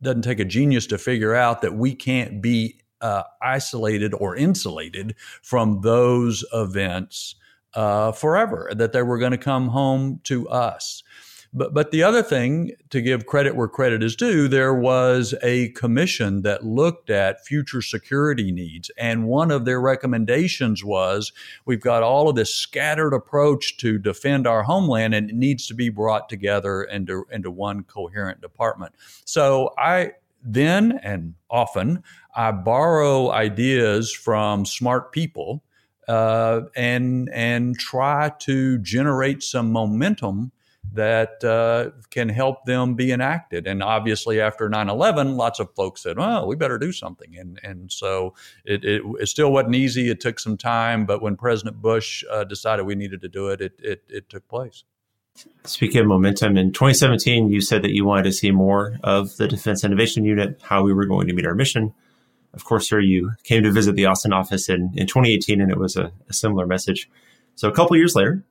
doesn't 0.03 0.23
take 0.23 0.41
a 0.41 0.45
genius 0.45 0.87
to 0.89 0.99
figure 0.99 1.35
out 1.35 1.63
that 1.63 1.75
we 1.75 1.95
can't 1.95 2.43
be 2.43 2.82
uh, 3.03 3.25
isolated 3.43 4.15
or 4.15 4.35
insulated 4.37 5.15
from 5.43 5.81
those 5.83 6.45
events 6.53 7.35
uh, 7.75 8.13
forever, 8.13 8.71
that 8.75 8.93
they 8.93 9.03
were 9.03 9.19
going 9.19 9.33
to 9.33 9.39
come 9.39 9.69
home 9.69 10.21
to 10.25 10.49
us. 10.49 11.03
But, 11.55 11.75
but 11.75 11.91
the 11.91 12.03
other 12.03 12.23
thing, 12.23 12.73
to 12.89 13.03
give 13.03 13.27
credit 13.27 13.55
where 13.55 13.69
credit 13.69 14.03
is 14.03 14.17
due, 14.17 14.49
there 14.49 14.73
was 14.73 15.35
a 15.43 15.69
commission 15.71 16.41
that 16.43 16.65
looked 16.65 17.11
at 17.11 17.45
future 17.45 17.83
security 17.83 18.51
needs. 18.53 18.91
And 18.97 19.27
one 19.27 19.51
of 19.51 19.67
their 19.67 19.79
recommendations 19.79 20.83
was 20.83 21.31
we've 21.67 21.83
got 21.83 22.03
all 22.03 22.31
of 22.31 22.37
this 22.37 22.55
scattered 22.55 23.13
approach 23.13 23.77
to 23.79 23.99
defend 23.99 24.47
our 24.47 24.63
homeland, 24.63 25.15
and 25.15 25.29
it 25.29 25.37
needs 25.37 25.67
to 25.67 25.75
be 25.75 25.91
brought 25.91 26.31
together 26.31 26.85
into, 26.85 27.27
into 27.31 27.51
one 27.51 27.85
coherent 27.85 28.41
department. 28.41 28.95
So 29.27 29.75
I, 29.77 30.13
then 30.45 30.99
and 31.03 31.35
often 31.51 32.03
I 32.35 32.53
borrow 32.53 33.31
ideas 33.31 34.13
from 34.13 34.65
smart 34.67 35.13
people 35.13 35.63
uh, 36.09 36.63
and 36.75 37.29
and 37.33 37.79
try 37.79 38.33
to 38.41 38.79
generate 38.79 39.43
some 39.43 39.71
momentum 39.73 40.53
that 40.95 41.43
uh, 41.45 41.91
can 42.11 42.29
help 42.29 42.65
them 42.67 42.95
be 42.95 43.13
enacted. 43.13 43.67
And 43.67 43.83
obviously, 43.83 44.41
after 44.41 44.69
9 44.69 44.89
11, 44.89 45.37
lots 45.37 45.59
of 45.61 45.75
folks 45.75 46.03
said, 46.03 46.19
well, 46.19 46.47
we 46.47 46.57
better 46.57 46.79
do 46.79 46.93
something. 46.93 47.37
And, 47.37 47.59
and 47.63 47.91
so 47.91 48.35
it, 48.65 48.85
it, 48.85 49.03
it 49.21 49.29
still 49.29 49.53
wasn't 49.53 49.75
easy. 49.75 50.11
It 50.11 50.21
took 50.21 50.39
some 50.39 50.57
time. 50.57 51.07
But 51.07 51.23
when 51.23 51.37
President 51.37 51.81
Bush 51.81 52.25
uh, 52.31 52.45
decided 52.45 52.85
we 52.85 52.95
needed 52.95 53.23
to 53.23 53.29
do 53.29 53.49
it, 53.49 53.61
it, 53.61 53.73
it, 53.79 54.03
it 54.09 54.29
took 54.29 54.47
place. 54.49 54.85
Speaking 55.65 56.01
of 56.01 56.07
momentum, 56.07 56.57
in 56.57 56.73
2017, 56.73 57.49
you 57.49 57.61
said 57.61 57.83
that 57.83 57.95
you 57.95 58.05
wanted 58.05 58.25
to 58.25 58.33
see 58.33 58.51
more 58.51 58.99
of 59.05 59.37
the 59.37 59.47
Defense 59.47 59.85
Innovation 59.85 60.25
Unit, 60.25 60.61
how 60.63 60.83
we 60.83 60.93
were 60.93 61.07
going 61.07 61.29
to 61.29 61.33
meet 61.33 61.47
our 61.47 61.55
mission. 61.55 61.95
Of 62.53 62.65
course, 62.65 62.89
sir, 62.89 63.01
you 63.01 63.33
came 63.45 63.63
to 63.63 63.71
visit 63.71 63.95
the 63.95 64.07
Austin 64.07 64.33
office 64.33 64.69
in, 64.69 64.91
in 64.95 65.07
2018, 65.07 65.61
and 65.61 65.71
it 65.71 65.79
was 65.79 65.97
a, 65.97 66.13
a 66.29 66.33
similar 66.33 66.67
message. 66.67 67.09
So, 67.55 67.69
a 67.69 67.73
couple 67.73 67.97
years 67.97 68.15
later, 68.15 68.45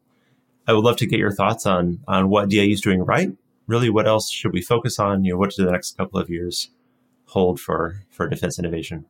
I 0.68 0.74
would 0.74 0.84
love 0.84 0.96
to 0.98 1.06
get 1.06 1.20
your 1.20 1.32
thoughts 1.32 1.66
on 1.66 2.00
on 2.08 2.30
what 2.30 2.50
DIU 2.50 2.74
is 2.74 2.82
doing 2.82 3.04
right. 3.04 3.32
Really, 3.68 3.90
what 3.90 4.08
else 4.08 4.30
should 4.30 4.54
we 4.54 4.62
focus 4.62 4.98
on? 4.98 5.24
You 5.24 5.34
know, 5.34 5.38
what 5.38 5.52
do 5.52 5.66
the 5.66 5.72
next 5.72 5.98
couple 5.98 6.20
of 6.20 6.30
years 6.30 6.70
hold 7.26 7.60
for 7.60 8.02
for 8.10 8.28
defense 8.28 8.58
innovation? 8.58 9.06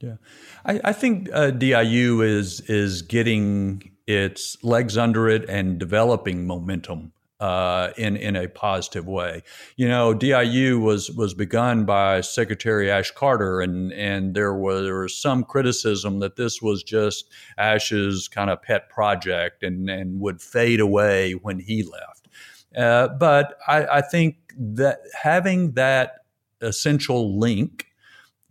Yeah, 0.00 0.16
I, 0.64 0.80
I 0.84 0.92
think 0.92 1.28
uh, 1.32 1.50
DIU 1.50 2.22
is 2.22 2.60
is 2.62 3.02
getting 3.02 3.90
its 4.16 4.62
legs 4.62 4.96
under 4.96 5.28
it 5.28 5.48
and 5.48 5.78
developing 5.78 6.46
momentum 6.46 7.12
uh, 7.40 7.90
in 7.96 8.16
in 8.16 8.36
a 8.36 8.48
positive 8.48 9.06
way. 9.06 9.42
You 9.76 9.88
know, 9.88 10.12
DIU 10.12 10.78
was 10.78 11.10
was 11.10 11.34
begun 11.34 11.84
by 11.86 12.20
Secretary 12.20 12.90
Ash 12.90 13.10
Carter, 13.10 13.60
and 13.60 13.92
and 13.92 14.34
there 14.34 14.54
was, 14.54 14.82
there 14.82 15.00
was 15.00 15.16
some 15.16 15.44
criticism 15.44 16.20
that 16.20 16.36
this 16.36 16.60
was 16.60 16.82
just 16.82 17.30
Ash's 17.56 18.28
kind 18.28 18.50
of 18.50 18.62
pet 18.62 18.90
project 18.90 19.62
and 19.62 19.88
and 19.88 20.20
would 20.20 20.40
fade 20.42 20.80
away 20.80 21.32
when 21.32 21.58
he 21.58 21.82
left. 21.82 22.28
Uh, 22.76 23.08
but 23.08 23.58
I, 23.66 23.86
I 23.86 24.00
think 24.00 24.36
that 24.56 25.00
having 25.20 25.72
that 25.72 26.18
essential 26.60 27.38
link 27.38 27.86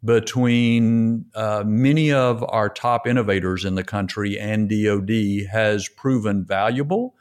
between 0.04 1.26
uh, 1.36 1.64
many 1.66 2.12
of 2.12 2.44
our 2.50 2.70
top 2.70 3.06
innovators 3.06 3.66
in 3.66 3.76
the 3.76 3.84
country 3.84 4.40
and 4.40 4.70
DoD 4.70 5.48
has 5.52 5.90
proven 5.90 6.46
valuable, 6.46 7.16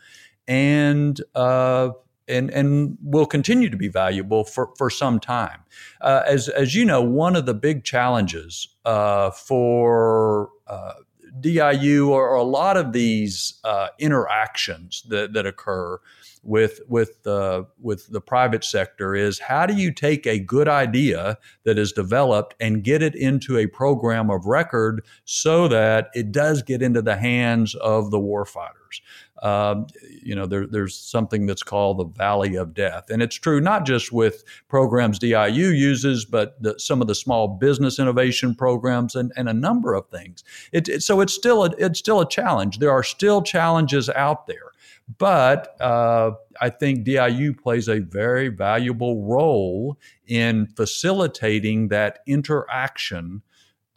and 0.46 1.20
uh, 1.34 1.90
and 2.28 2.50
and 2.50 2.96
will 3.02 3.26
continue 3.26 3.70
to 3.70 3.76
be 3.76 3.88
valuable 3.88 4.44
for 4.44 4.70
for 4.76 4.90
some 4.90 5.18
time. 5.18 5.60
Uh, 6.00 6.22
as 6.26 6.48
as 6.48 6.74
you 6.74 6.84
know, 6.84 7.02
one 7.02 7.34
of 7.34 7.46
the 7.46 7.54
big 7.54 7.84
challenges 7.84 8.68
uh, 8.84 9.30
for 9.30 10.50
uh, 10.66 10.94
DIU 11.40 12.10
or, 12.10 12.34
a 12.34 12.42
lot 12.42 12.76
of 12.76 12.92
these 12.92 13.60
uh, 13.64 13.88
interactions 13.98 15.02
that 15.08 15.32
that 15.32 15.46
occur 15.46 15.98
with 16.42 16.80
with 16.88 17.22
the 17.24 17.66
with 17.80 18.10
the 18.10 18.20
private 18.20 18.64
sector 18.64 19.14
is 19.14 19.38
how 19.38 19.66
do 19.66 19.74
you 19.74 19.92
take 19.92 20.26
a 20.26 20.38
good 20.38 20.68
idea 20.68 21.36
that 21.64 21.78
is 21.78 21.92
developed 21.92 22.54
and 22.60 22.84
get 22.84 23.02
it 23.02 23.14
into 23.14 23.58
a 23.58 23.66
program 23.66 24.30
of 24.30 24.46
record 24.46 25.04
so 25.24 25.68
that 25.68 26.08
it 26.14 26.32
does 26.32 26.62
get 26.62 26.80
into 26.80 27.02
the 27.02 27.16
hands 27.16 27.74
of 27.76 28.10
the 28.10 28.18
warfighters. 28.18 29.00
Um, 29.42 29.86
you 30.22 30.34
know, 30.34 30.46
there, 30.46 30.66
there's 30.66 30.96
something 30.96 31.46
that's 31.46 31.62
called 31.62 31.98
the 31.98 32.04
Valley 32.04 32.56
of 32.56 32.74
Death, 32.74 33.10
and 33.10 33.22
it's 33.22 33.36
true 33.36 33.60
not 33.60 33.86
just 33.86 34.12
with 34.12 34.44
programs 34.68 35.18
DIU 35.18 35.68
uses, 35.68 36.24
but 36.24 36.60
the, 36.62 36.78
some 36.78 37.00
of 37.00 37.06
the 37.06 37.14
small 37.14 37.48
business 37.48 37.98
innovation 37.98 38.54
programs 38.54 39.14
and, 39.14 39.32
and 39.36 39.48
a 39.48 39.54
number 39.54 39.94
of 39.94 40.08
things. 40.08 40.42
It, 40.72 40.88
it, 40.88 41.02
so 41.02 41.20
it's 41.20 41.34
still 41.34 41.64
a, 41.64 41.70
it's 41.78 41.98
still 41.98 42.20
a 42.20 42.28
challenge. 42.28 42.78
There 42.78 42.90
are 42.90 43.02
still 43.02 43.42
challenges 43.42 44.08
out 44.10 44.46
there. 44.46 44.72
But 45.16 45.80
uh, 45.80 46.32
I 46.60 46.68
think 46.68 47.04
DIU 47.04 47.54
plays 47.54 47.88
a 47.88 48.00
very 48.00 48.48
valuable 48.48 49.24
role 49.24 49.96
in 50.26 50.66
facilitating 50.76 51.88
that 51.88 52.18
interaction 52.26 53.42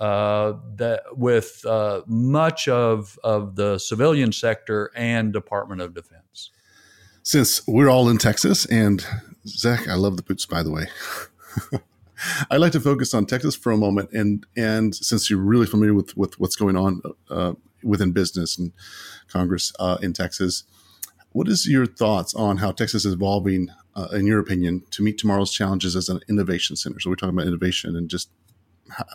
uh, 0.01 0.57
that 0.77 1.03
with 1.15 1.63
uh, 1.63 2.01
much 2.07 2.67
of, 2.67 3.19
of 3.23 3.55
the 3.55 3.77
civilian 3.77 4.31
sector 4.31 4.89
and 4.95 5.31
Department 5.31 5.79
of 5.79 5.93
Defense. 5.93 6.49
Since 7.21 7.67
we're 7.67 7.87
all 7.87 8.09
in 8.09 8.17
Texas, 8.17 8.65
and 8.65 9.05
Zach, 9.45 9.87
I 9.87 9.93
love 9.93 10.17
the 10.17 10.23
boots, 10.23 10.47
by 10.47 10.63
the 10.63 10.71
way. 10.71 10.87
I'd 12.49 12.57
like 12.57 12.71
to 12.71 12.79
focus 12.79 13.13
on 13.13 13.27
Texas 13.27 13.55
for 13.55 13.71
a 13.71 13.77
moment, 13.77 14.11
and 14.11 14.43
and 14.57 14.95
since 14.95 15.29
you're 15.29 15.39
really 15.39 15.67
familiar 15.67 15.93
with 15.93 16.17
with 16.17 16.39
what's 16.39 16.55
going 16.55 16.75
on 16.75 17.03
uh, 17.29 17.53
within 17.83 18.11
business 18.11 18.57
and 18.57 18.71
Congress 19.27 19.71
uh, 19.79 19.99
in 20.01 20.13
Texas, 20.13 20.63
what 21.31 21.47
is 21.47 21.67
your 21.67 21.85
thoughts 21.85 22.33
on 22.33 22.57
how 22.57 22.71
Texas 22.71 23.05
is 23.05 23.13
evolving, 23.13 23.69
uh, 23.95 24.07
in 24.13 24.25
your 24.25 24.39
opinion, 24.39 24.83
to 24.89 25.03
meet 25.03 25.19
tomorrow's 25.19 25.53
challenges 25.53 25.95
as 25.95 26.09
an 26.09 26.21
innovation 26.27 26.75
center? 26.75 26.99
So 26.99 27.11
we're 27.11 27.17
talking 27.17 27.35
about 27.35 27.45
innovation 27.47 27.95
and 27.95 28.09
just 28.09 28.29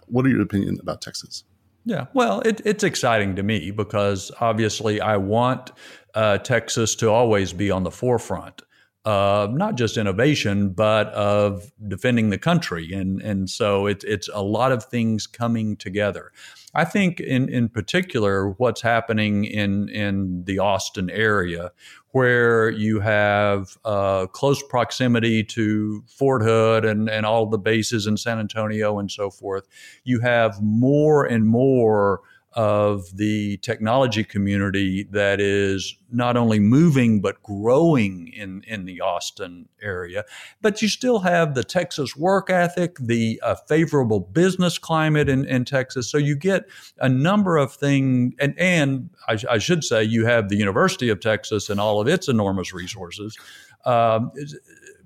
what 0.06 0.26
are 0.26 0.28
your 0.28 0.42
opinion 0.42 0.78
about 0.80 1.00
Texas? 1.00 1.44
Yeah, 1.84 2.06
well, 2.14 2.40
it, 2.40 2.60
it's 2.64 2.82
exciting 2.82 3.36
to 3.36 3.42
me 3.42 3.70
because 3.70 4.32
obviously 4.40 5.00
I 5.00 5.18
want 5.18 5.70
uh, 6.14 6.38
Texas 6.38 6.96
to 6.96 7.10
always 7.10 7.52
be 7.52 7.70
on 7.70 7.84
the 7.84 7.92
forefront 7.92 8.62
uh, 9.06 9.46
not 9.52 9.76
just 9.76 9.96
innovation, 9.96 10.70
but 10.70 11.06
of 11.14 11.72
defending 11.86 12.30
the 12.30 12.38
country. 12.38 12.92
And, 12.92 13.22
and 13.22 13.48
so 13.48 13.86
it, 13.86 14.02
it's 14.02 14.28
a 14.34 14.42
lot 14.42 14.72
of 14.72 14.84
things 14.84 15.28
coming 15.28 15.76
together. 15.76 16.32
I 16.74 16.84
think, 16.84 17.20
in, 17.20 17.48
in 17.48 17.68
particular, 17.68 18.50
what's 18.58 18.82
happening 18.82 19.44
in, 19.44 19.88
in 19.88 20.44
the 20.44 20.58
Austin 20.58 21.08
area, 21.08 21.70
where 22.10 22.68
you 22.68 23.00
have 23.00 23.78
uh, 23.84 24.26
close 24.26 24.62
proximity 24.68 25.44
to 25.44 26.02
Fort 26.08 26.42
Hood 26.42 26.84
and, 26.84 27.08
and 27.08 27.24
all 27.24 27.46
the 27.46 27.58
bases 27.58 28.06
in 28.06 28.16
San 28.16 28.38
Antonio 28.40 28.98
and 28.98 29.10
so 29.10 29.30
forth, 29.30 29.68
you 30.04 30.20
have 30.20 30.60
more 30.60 31.24
and 31.24 31.46
more 31.46 32.20
of 32.56 33.14
the 33.14 33.58
technology 33.58 34.24
community 34.24 35.02
that 35.10 35.42
is 35.42 35.94
not 36.10 36.38
only 36.38 36.58
moving 36.58 37.20
but 37.20 37.42
growing 37.42 38.28
in, 38.28 38.62
in 38.66 38.86
the 38.86 38.98
Austin 39.02 39.68
area. 39.82 40.24
But 40.62 40.80
you 40.80 40.88
still 40.88 41.18
have 41.18 41.54
the 41.54 41.62
Texas 41.62 42.16
work 42.16 42.48
ethic, 42.48 42.96
the 42.98 43.38
uh, 43.42 43.56
favorable 43.68 44.20
business 44.20 44.78
climate 44.78 45.28
in, 45.28 45.44
in 45.44 45.66
Texas. 45.66 46.10
So 46.10 46.16
you 46.16 46.34
get 46.34 46.64
a 46.98 47.10
number 47.10 47.58
of 47.58 47.74
things, 47.74 48.32
and, 48.40 48.58
and 48.58 49.10
I, 49.28 49.38
I 49.50 49.58
should 49.58 49.84
say 49.84 50.02
you 50.02 50.24
have 50.24 50.48
the 50.48 50.56
University 50.56 51.10
of 51.10 51.20
Texas 51.20 51.68
and 51.68 51.78
all 51.78 52.00
of 52.00 52.08
its 52.08 52.26
enormous 52.26 52.72
resources. 52.72 53.36
Um, 53.84 54.32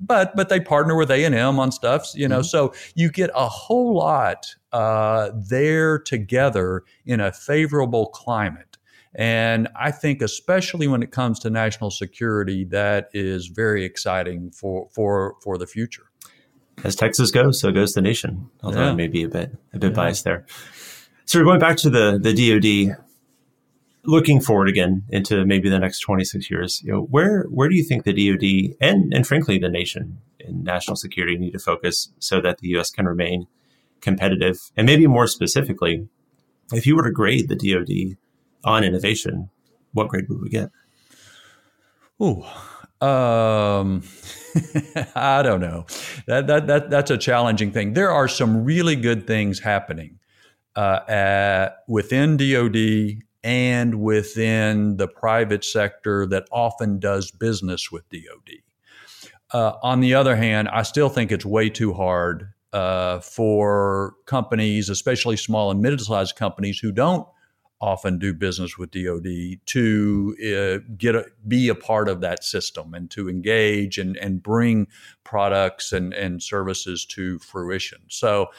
but 0.00 0.34
but 0.34 0.48
they 0.48 0.60
partner 0.60 0.96
with 0.96 1.10
A 1.10 1.24
and 1.24 1.34
M 1.34 1.58
on 1.58 1.70
stuff, 1.72 2.10
you 2.14 2.26
know. 2.26 2.40
Mm-hmm. 2.40 2.44
So 2.44 2.74
you 2.94 3.10
get 3.10 3.30
a 3.34 3.48
whole 3.48 3.94
lot 3.94 4.54
uh, 4.72 5.30
there 5.34 5.98
together 5.98 6.84
in 7.04 7.20
a 7.20 7.32
favorable 7.32 8.06
climate. 8.06 8.78
And 9.14 9.68
I 9.78 9.90
think, 9.90 10.22
especially 10.22 10.86
when 10.86 11.02
it 11.02 11.10
comes 11.10 11.40
to 11.40 11.50
national 11.50 11.90
security, 11.90 12.64
that 12.66 13.10
is 13.12 13.48
very 13.48 13.84
exciting 13.84 14.50
for 14.50 14.88
for 14.92 15.34
for 15.42 15.58
the 15.58 15.66
future. 15.66 16.04
As 16.84 16.96
Texas 16.96 17.30
goes, 17.30 17.60
so 17.60 17.72
goes 17.72 17.92
the 17.92 18.00
nation. 18.00 18.48
Although 18.62 18.82
yeah. 18.82 18.90
I 18.90 18.94
may 18.94 19.08
be 19.08 19.24
a 19.24 19.28
bit 19.28 19.52
a 19.74 19.78
bit 19.78 19.90
yeah. 19.90 19.96
biased 19.96 20.24
there. 20.24 20.46
So 21.26 21.38
we're 21.38 21.44
going 21.44 21.60
back 21.60 21.76
to 21.78 21.90
the 21.90 22.18
the 22.22 22.32
DoD 22.32 23.04
looking 24.04 24.40
forward 24.40 24.68
again 24.68 25.04
into 25.08 25.44
maybe 25.44 25.68
the 25.68 25.78
next 25.78 26.00
26 26.00 26.50
years, 26.50 26.82
you 26.84 26.92
know, 26.92 27.02
where 27.02 27.44
where 27.44 27.68
do 27.68 27.74
you 27.76 27.84
think 27.84 28.04
the 28.04 28.12
DoD 28.12 28.76
and 28.80 29.12
and 29.12 29.26
frankly 29.26 29.58
the 29.58 29.68
nation 29.68 30.18
in 30.38 30.62
national 30.64 30.96
security 30.96 31.36
need 31.36 31.52
to 31.52 31.58
focus 31.58 32.12
so 32.18 32.40
that 32.40 32.58
the 32.58 32.68
U.S. 32.68 32.90
can 32.90 33.06
remain 33.06 33.46
competitive? 34.00 34.56
And 34.76 34.86
maybe 34.86 35.06
more 35.06 35.26
specifically, 35.26 36.08
if 36.72 36.86
you 36.86 36.96
were 36.96 37.04
to 37.04 37.10
grade 37.10 37.48
the 37.48 37.56
DoD 37.56 38.16
on 38.64 38.84
innovation, 38.84 39.50
what 39.92 40.08
grade 40.08 40.28
would 40.28 40.40
we 40.40 40.48
get? 40.48 40.70
Ooh, 42.22 42.42
um, 43.00 44.02
I 45.14 45.42
don't 45.42 45.60
know. 45.60 45.86
That, 46.26 46.46
that 46.46 46.66
that 46.66 46.90
that's 46.90 47.10
a 47.10 47.18
challenging 47.18 47.72
thing. 47.72 47.94
There 47.94 48.10
are 48.10 48.28
some 48.28 48.64
really 48.64 48.96
good 48.96 49.26
things 49.26 49.60
happening 49.60 50.18
uh, 50.76 51.00
at, 51.08 51.78
within 51.88 52.36
DoD 52.36 53.22
and 53.42 54.02
within 54.02 54.96
the 54.96 55.08
private 55.08 55.64
sector 55.64 56.26
that 56.26 56.46
often 56.50 56.98
does 56.98 57.30
business 57.30 57.90
with 57.90 58.08
DoD. 58.10 58.58
Uh, 59.52 59.72
on 59.82 60.00
the 60.00 60.14
other 60.14 60.36
hand, 60.36 60.68
I 60.68 60.82
still 60.82 61.08
think 61.08 61.32
it's 61.32 61.46
way 61.46 61.70
too 61.70 61.92
hard 61.92 62.52
uh, 62.72 63.20
for 63.20 64.14
companies, 64.26 64.88
especially 64.88 65.36
small 65.36 65.70
and 65.70 65.80
middle-sized 65.80 66.36
companies 66.36 66.78
who 66.78 66.92
don't 66.92 67.26
often 67.80 68.18
do 68.18 68.34
business 68.34 68.76
with 68.76 68.90
DoD, 68.90 69.58
to 69.64 70.36
uh, 70.38 70.86
get 70.98 71.16
a, 71.16 71.24
be 71.48 71.68
a 71.68 71.74
part 71.74 72.08
of 72.08 72.20
that 72.20 72.44
system 72.44 72.92
and 72.92 73.10
to 73.10 73.28
engage 73.28 73.96
and, 73.96 74.18
and 74.18 74.42
bring 74.42 74.86
products 75.24 75.90
and, 75.90 76.12
and 76.12 76.42
services 76.42 77.06
to 77.06 77.38
fruition. 77.38 77.98
So 78.08 78.50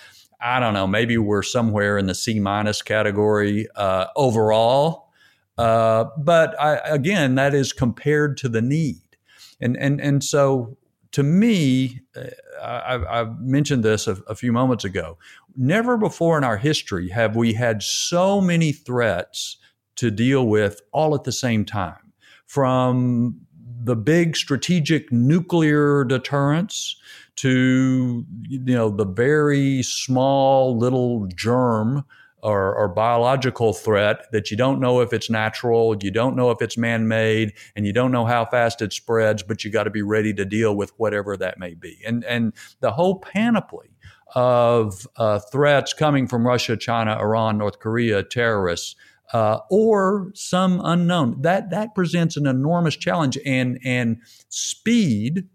I 0.41 0.59
don't 0.59 0.73
know, 0.73 0.87
maybe 0.87 1.17
we're 1.17 1.43
somewhere 1.43 1.97
in 1.97 2.07
the 2.07 2.15
C 2.15 2.39
minus 2.39 2.81
category 2.81 3.67
uh, 3.75 4.07
overall. 4.15 5.09
Uh, 5.57 6.05
but 6.17 6.59
I, 6.59 6.77
again, 6.85 7.35
that 7.35 7.53
is 7.53 7.73
compared 7.73 8.37
to 8.37 8.49
the 8.49 8.61
need. 8.61 9.17
And, 9.59 9.77
and, 9.77 10.01
and 10.01 10.23
so 10.23 10.77
to 11.11 11.23
me, 11.23 12.01
uh, 12.15 12.23
I, 12.61 13.21
I 13.21 13.25
mentioned 13.39 13.83
this 13.83 14.07
a, 14.07 14.13
a 14.27 14.35
few 14.35 14.51
moments 14.51 14.85
ago. 14.85 15.17
Never 15.55 15.97
before 15.97 16.37
in 16.37 16.43
our 16.43 16.57
history 16.57 17.09
have 17.09 17.35
we 17.35 17.53
had 17.53 17.83
so 17.83 18.41
many 18.41 18.71
threats 18.71 19.57
to 19.97 20.09
deal 20.09 20.47
with 20.47 20.81
all 20.91 21.13
at 21.13 21.25
the 21.25 21.31
same 21.31 21.65
time. 21.65 22.13
From 22.47 23.41
the 23.83 23.95
big 23.95 24.35
strategic 24.35 25.11
nuclear 25.11 26.03
deterrence 26.03 26.95
to 27.37 28.25
you 28.47 28.59
know 28.59 28.89
the 28.89 29.05
very 29.05 29.81
small 29.83 30.77
little 30.77 31.27
germ 31.35 32.05
or, 32.43 32.75
or, 32.75 32.87
biological 32.87 33.71
threat 33.71 34.25
that 34.31 34.49
you 34.49 34.57
don't 34.57 34.79
know 34.79 34.99
if 34.99 35.13
it's 35.13 35.29
natural, 35.29 35.95
you 36.01 36.09
don't 36.09 36.35
know 36.35 36.49
if 36.49 36.59
it's 36.59 36.75
man 36.75 37.07
made, 37.07 37.53
and 37.75 37.85
you 37.85 37.93
don't 37.93 38.11
know 38.11 38.25
how 38.25 38.45
fast 38.45 38.81
it 38.81 38.91
spreads, 38.93 39.43
but 39.43 39.63
you 39.63 39.69
got 39.69 39.83
to 39.83 39.91
be 39.91 40.01
ready 40.01 40.33
to 40.33 40.43
deal 40.43 40.75
with 40.75 40.91
whatever 40.97 41.37
that 41.37 41.59
may 41.59 41.75
be. 41.75 41.99
And, 42.03 42.23
and 42.25 42.53
the 42.79 42.91
whole 42.91 43.19
panoply 43.19 43.91
of 44.33 45.07
uh, 45.17 45.39
threats 45.51 45.93
coming 45.93 46.27
from 46.27 46.47
Russia, 46.47 46.77
China, 46.77 47.17
Iran, 47.19 47.57
North 47.57 47.79
Korea, 47.79 48.23
terrorists. 48.23 48.95
Uh, 49.33 49.59
or 49.69 50.29
some 50.33 50.81
unknown 50.83 51.41
that 51.41 51.69
that 51.69 51.95
presents 51.95 52.35
an 52.35 52.45
enormous 52.45 52.97
challenge 52.97 53.37
and 53.45 53.79
and 53.85 54.17
speed 54.49 55.47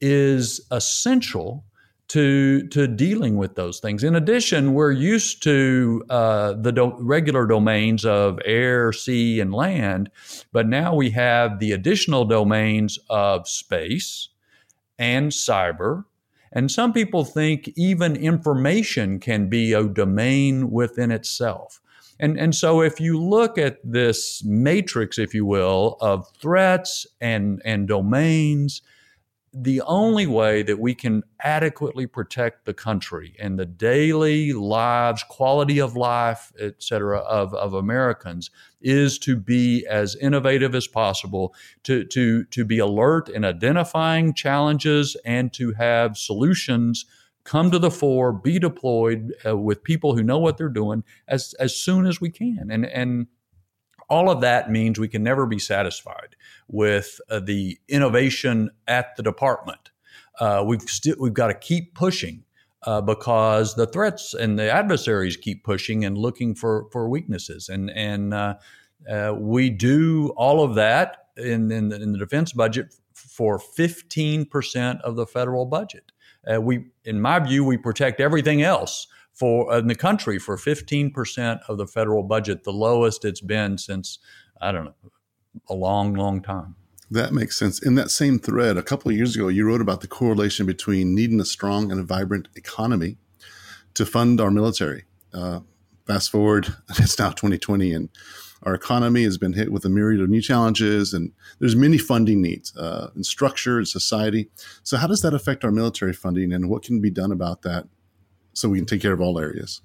is 0.00 0.60
essential 0.70 1.64
to 2.10 2.66
to 2.68 2.88
dealing 2.88 3.36
with 3.36 3.54
those 3.54 3.78
things. 3.78 4.02
In 4.02 4.16
addition, 4.16 4.74
we're 4.74 4.90
used 4.90 5.44
to 5.44 6.02
uh, 6.10 6.54
the 6.54 6.72
do- 6.72 6.96
regular 6.98 7.46
domains 7.46 8.04
of 8.04 8.40
air, 8.44 8.92
sea, 8.92 9.38
and 9.38 9.54
land, 9.54 10.10
but 10.52 10.66
now 10.66 10.92
we 10.92 11.10
have 11.10 11.60
the 11.60 11.70
additional 11.70 12.24
domains 12.24 12.98
of 13.08 13.48
space 13.48 14.28
and 14.98 15.30
cyber. 15.30 16.04
And 16.52 16.68
some 16.68 16.92
people 16.92 17.24
think 17.24 17.72
even 17.76 18.16
information 18.16 19.20
can 19.20 19.48
be 19.48 19.72
a 19.72 19.84
domain 19.84 20.72
within 20.72 21.12
itself. 21.12 21.80
And, 22.20 22.38
and 22.38 22.54
so 22.54 22.82
if 22.82 23.00
you 23.00 23.18
look 23.18 23.56
at 23.56 23.78
this 23.82 24.44
matrix, 24.44 25.18
if 25.18 25.34
you 25.34 25.46
will, 25.46 25.96
of 26.02 26.28
threats 26.38 27.06
and, 27.18 27.62
and 27.64 27.88
domains, 27.88 28.82
the 29.54 29.80
only 29.80 30.26
way 30.26 30.62
that 30.62 30.78
we 30.78 30.94
can 30.94 31.22
adequately 31.42 32.06
protect 32.06 32.66
the 32.66 32.74
country 32.74 33.34
and 33.40 33.58
the 33.58 33.66
daily 33.66 34.52
lives, 34.52 35.24
quality 35.24 35.80
of 35.80 35.96
life, 35.96 36.52
et 36.60 36.74
cetera, 36.78 37.20
of, 37.20 37.54
of 37.54 37.72
Americans 37.72 38.50
is 38.82 39.18
to 39.20 39.34
be 39.34 39.86
as 39.88 40.14
innovative 40.16 40.74
as 40.74 40.86
possible, 40.86 41.54
to, 41.84 42.04
to, 42.04 42.44
to 42.44 42.64
be 42.66 42.78
alert 42.78 43.30
in 43.30 43.44
identifying 43.46 44.34
challenges 44.34 45.16
and 45.24 45.52
to 45.54 45.72
have 45.72 46.18
solutions 46.18 47.06
come 47.44 47.70
to 47.70 47.78
the 47.78 47.90
fore, 47.90 48.32
be 48.32 48.58
deployed 48.58 49.34
uh, 49.46 49.56
with 49.56 49.82
people 49.82 50.14
who 50.14 50.22
know 50.22 50.38
what 50.38 50.58
they're 50.58 50.68
doing 50.68 51.04
as, 51.26 51.54
as 51.58 51.76
soon 51.76 52.06
as 52.06 52.20
we 52.20 52.30
can. 52.30 52.68
And, 52.70 52.86
and 52.86 53.26
all 54.10 54.28
of 54.28 54.40
that 54.40 54.70
means 54.70 54.98
we 54.98 55.08
can 55.08 55.22
never 55.22 55.46
be 55.46 55.58
satisfied 55.58 56.36
with 56.68 57.20
uh, 57.30 57.40
the 57.40 57.78
innovation 57.88 58.70
at 58.86 59.16
the 59.16 59.22
department. 59.22 59.90
Uh, 60.38 60.64
we've 60.66 60.82
still 60.82 61.16
we've 61.18 61.34
got 61.34 61.46
to 61.48 61.54
keep 61.54 61.94
pushing 61.94 62.44
uh, 62.84 63.00
because 63.00 63.74
the 63.74 63.86
threats 63.86 64.34
and 64.34 64.58
the 64.58 64.70
adversaries 64.70 65.36
keep 65.36 65.64
pushing 65.64 66.04
and 66.04 66.18
looking 66.18 66.54
for 66.54 66.88
for 66.90 67.08
weaknesses, 67.08 67.68
and 67.68 67.90
and 67.90 68.34
uh, 68.34 68.54
uh, 69.08 69.34
we 69.38 69.70
do 69.70 70.32
all 70.36 70.64
of 70.64 70.74
that 70.74 71.26
in 71.36 71.70
in 71.70 71.90
the, 71.90 72.02
in 72.02 72.12
the 72.12 72.18
defense 72.18 72.52
budget 72.52 72.94
for 73.12 73.58
fifteen 73.58 74.46
percent 74.46 75.00
of 75.02 75.14
the 75.14 75.26
federal 75.26 75.66
budget. 75.66 76.10
Uh, 76.46 76.60
we, 76.60 76.86
in 77.04 77.20
my 77.20 77.38
view, 77.38 77.64
we 77.64 77.76
protect 77.76 78.20
everything 78.20 78.62
else 78.62 79.06
for 79.32 79.76
in 79.78 79.86
the 79.86 79.94
country 79.94 80.38
for 80.38 80.56
15% 80.56 81.60
of 81.68 81.78
the 81.78 81.86
federal 81.86 82.22
budget, 82.22 82.64
the 82.64 82.72
lowest 82.72 83.24
it's 83.24 83.40
been 83.40 83.78
since 83.78 84.18
I 84.60 84.72
don't 84.72 84.84
know 84.84 85.10
a 85.68 85.74
long, 85.74 86.14
long 86.14 86.42
time. 86.42 86.76
That 87.10 87.32
makes 87.32 87.58
sense. 87.58 87.82
In 87.82 87.96
that 87.96 88.10
same 88.10 88.38
thread, 88.38 88.76
a 88.76 88.82
couple 88.82 89.10
of 89.10 89.16
years 89.16 89.34
ago, 89.34 89.48
you 89.48 89.66
wrote 89.66 89.80
about 89.80 90.00
the 90.00 90.06
correlation 90.06 90.64
between 90.64 91.14
needing 91.14 91.40
a 91.40 91.44
strong 91.44 91.90
and 91.90 92.00
a 92.00 92.04
vibrant 92.04 92.48
economy 92.54 93.16
to 93.94 94.06
fund 94.06 94.40
our 94.40 94.50
military. 94.50 95.04
Uh, 95.34 95.60
fast 96.06 96.30
forward, 96.30 96.68
it's 96.98 97.18
now 97.18 97.30
2020, 97.30 97.92
and 97.92 98.08
our 98.62 98.74
economy 98.74 99.24
has 99.24 99.38
been 99.38 99.52
hit 99.52 99.72
with 99.72 99.84
a 99.84 99.88
myriad 99.88 100.20
of 100.20 100.28
new 100.28 100.42
challenges, 100.42 101.14
and 101.14 101.32
there's 101.58 101.76
many 101.76 101.98
funding 101.98 102.42
needs 102.42 102.76
uh, 102.76 103.10
in 103.16 103.24
structure 103.24 103.78
and 103.78 103.88
society. 103.88 104.50
So, 104.82 104.96
how 104.96 105.06
does 105.06 105.22
that 105.22 105.34
affect 105.34 105.64
our 105.64 105.70
military 105.70 106.12
funding, 106.12 106.52
and 106.52 106.68
what 106.68 106.82
can 106.82 107.00
be 107.00 107.10
done 107.10 107.32
about 107.32 107.62
that 107.62 107.86
so 108.52 108.68
we 108.68 108.78
can 108.78 108.86
take 108.86 109.02
care 109.02 109.12
of 109.12 109.20
all 109.20 109.38
areas. 109.38 109.80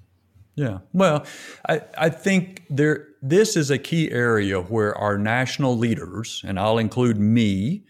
Yeah. 0.54 0.78
Well, 0.92 1.26
I, 1.68 1.82
I 1.98 2.08
think 2.08 2.64
there 2.70 3.08
this 3.20 3.56
is 3.56 3.70
a 3.70 3.78
key 3.78 4.10
area 4.10 4.60
where 4.60 4.96
our 4.96 5.18
national 5.18 5.76
leaders, 5.76 6.42
and 6.46 6.58
I'll 6.58 6.78
include 6.78 7.18
me 7.18 7.84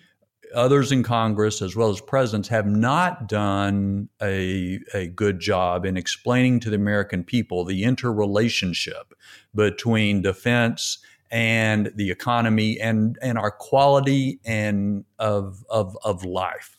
others 0.55 0.93
in 0.93 1.03
Congress, 1.03 1.63
as 1.63 1.77
well 1.77 1.91
as 1.91 2.01
presidents, 2.01 2.49
have 2.49 2.67
not 2.67 3.29
done 3.29 4.09
a, 4.23 4.81
a 4.95 5.09
good 5.09 5.41
job 5.41 5.85
in 5.85 5.97
explaining 5.97 6.61
to 6.61 6.71
the 6.71 6.77
American 6.77 7.25
people 7.25 7.65
the 7.65 7.85
interrelationship 7.85 9.15
between 9.55 10.23
defense 10.23 10.99
and 11.31 11.91
the 11.97 12.11
economy 12.11 12.79
and, 12.81 13.19
and 13.21 13.39
our 13.39 13.51
quality 13.51 14.39
and 14.45 15.05
of, 15.19 15.65
of, 15.69 15.97
of 16.05 16.25
life. 16.25 16.77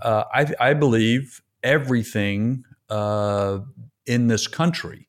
Uh, 0.00 0.24
I, 0.32 0.46
I, 0.60 0.74
believe 0.74 1.42
everything 1.62 2.64
uh, 2.88 3.58
in 4.06 4.28
this 4.28 4.46
country 4.46 5.08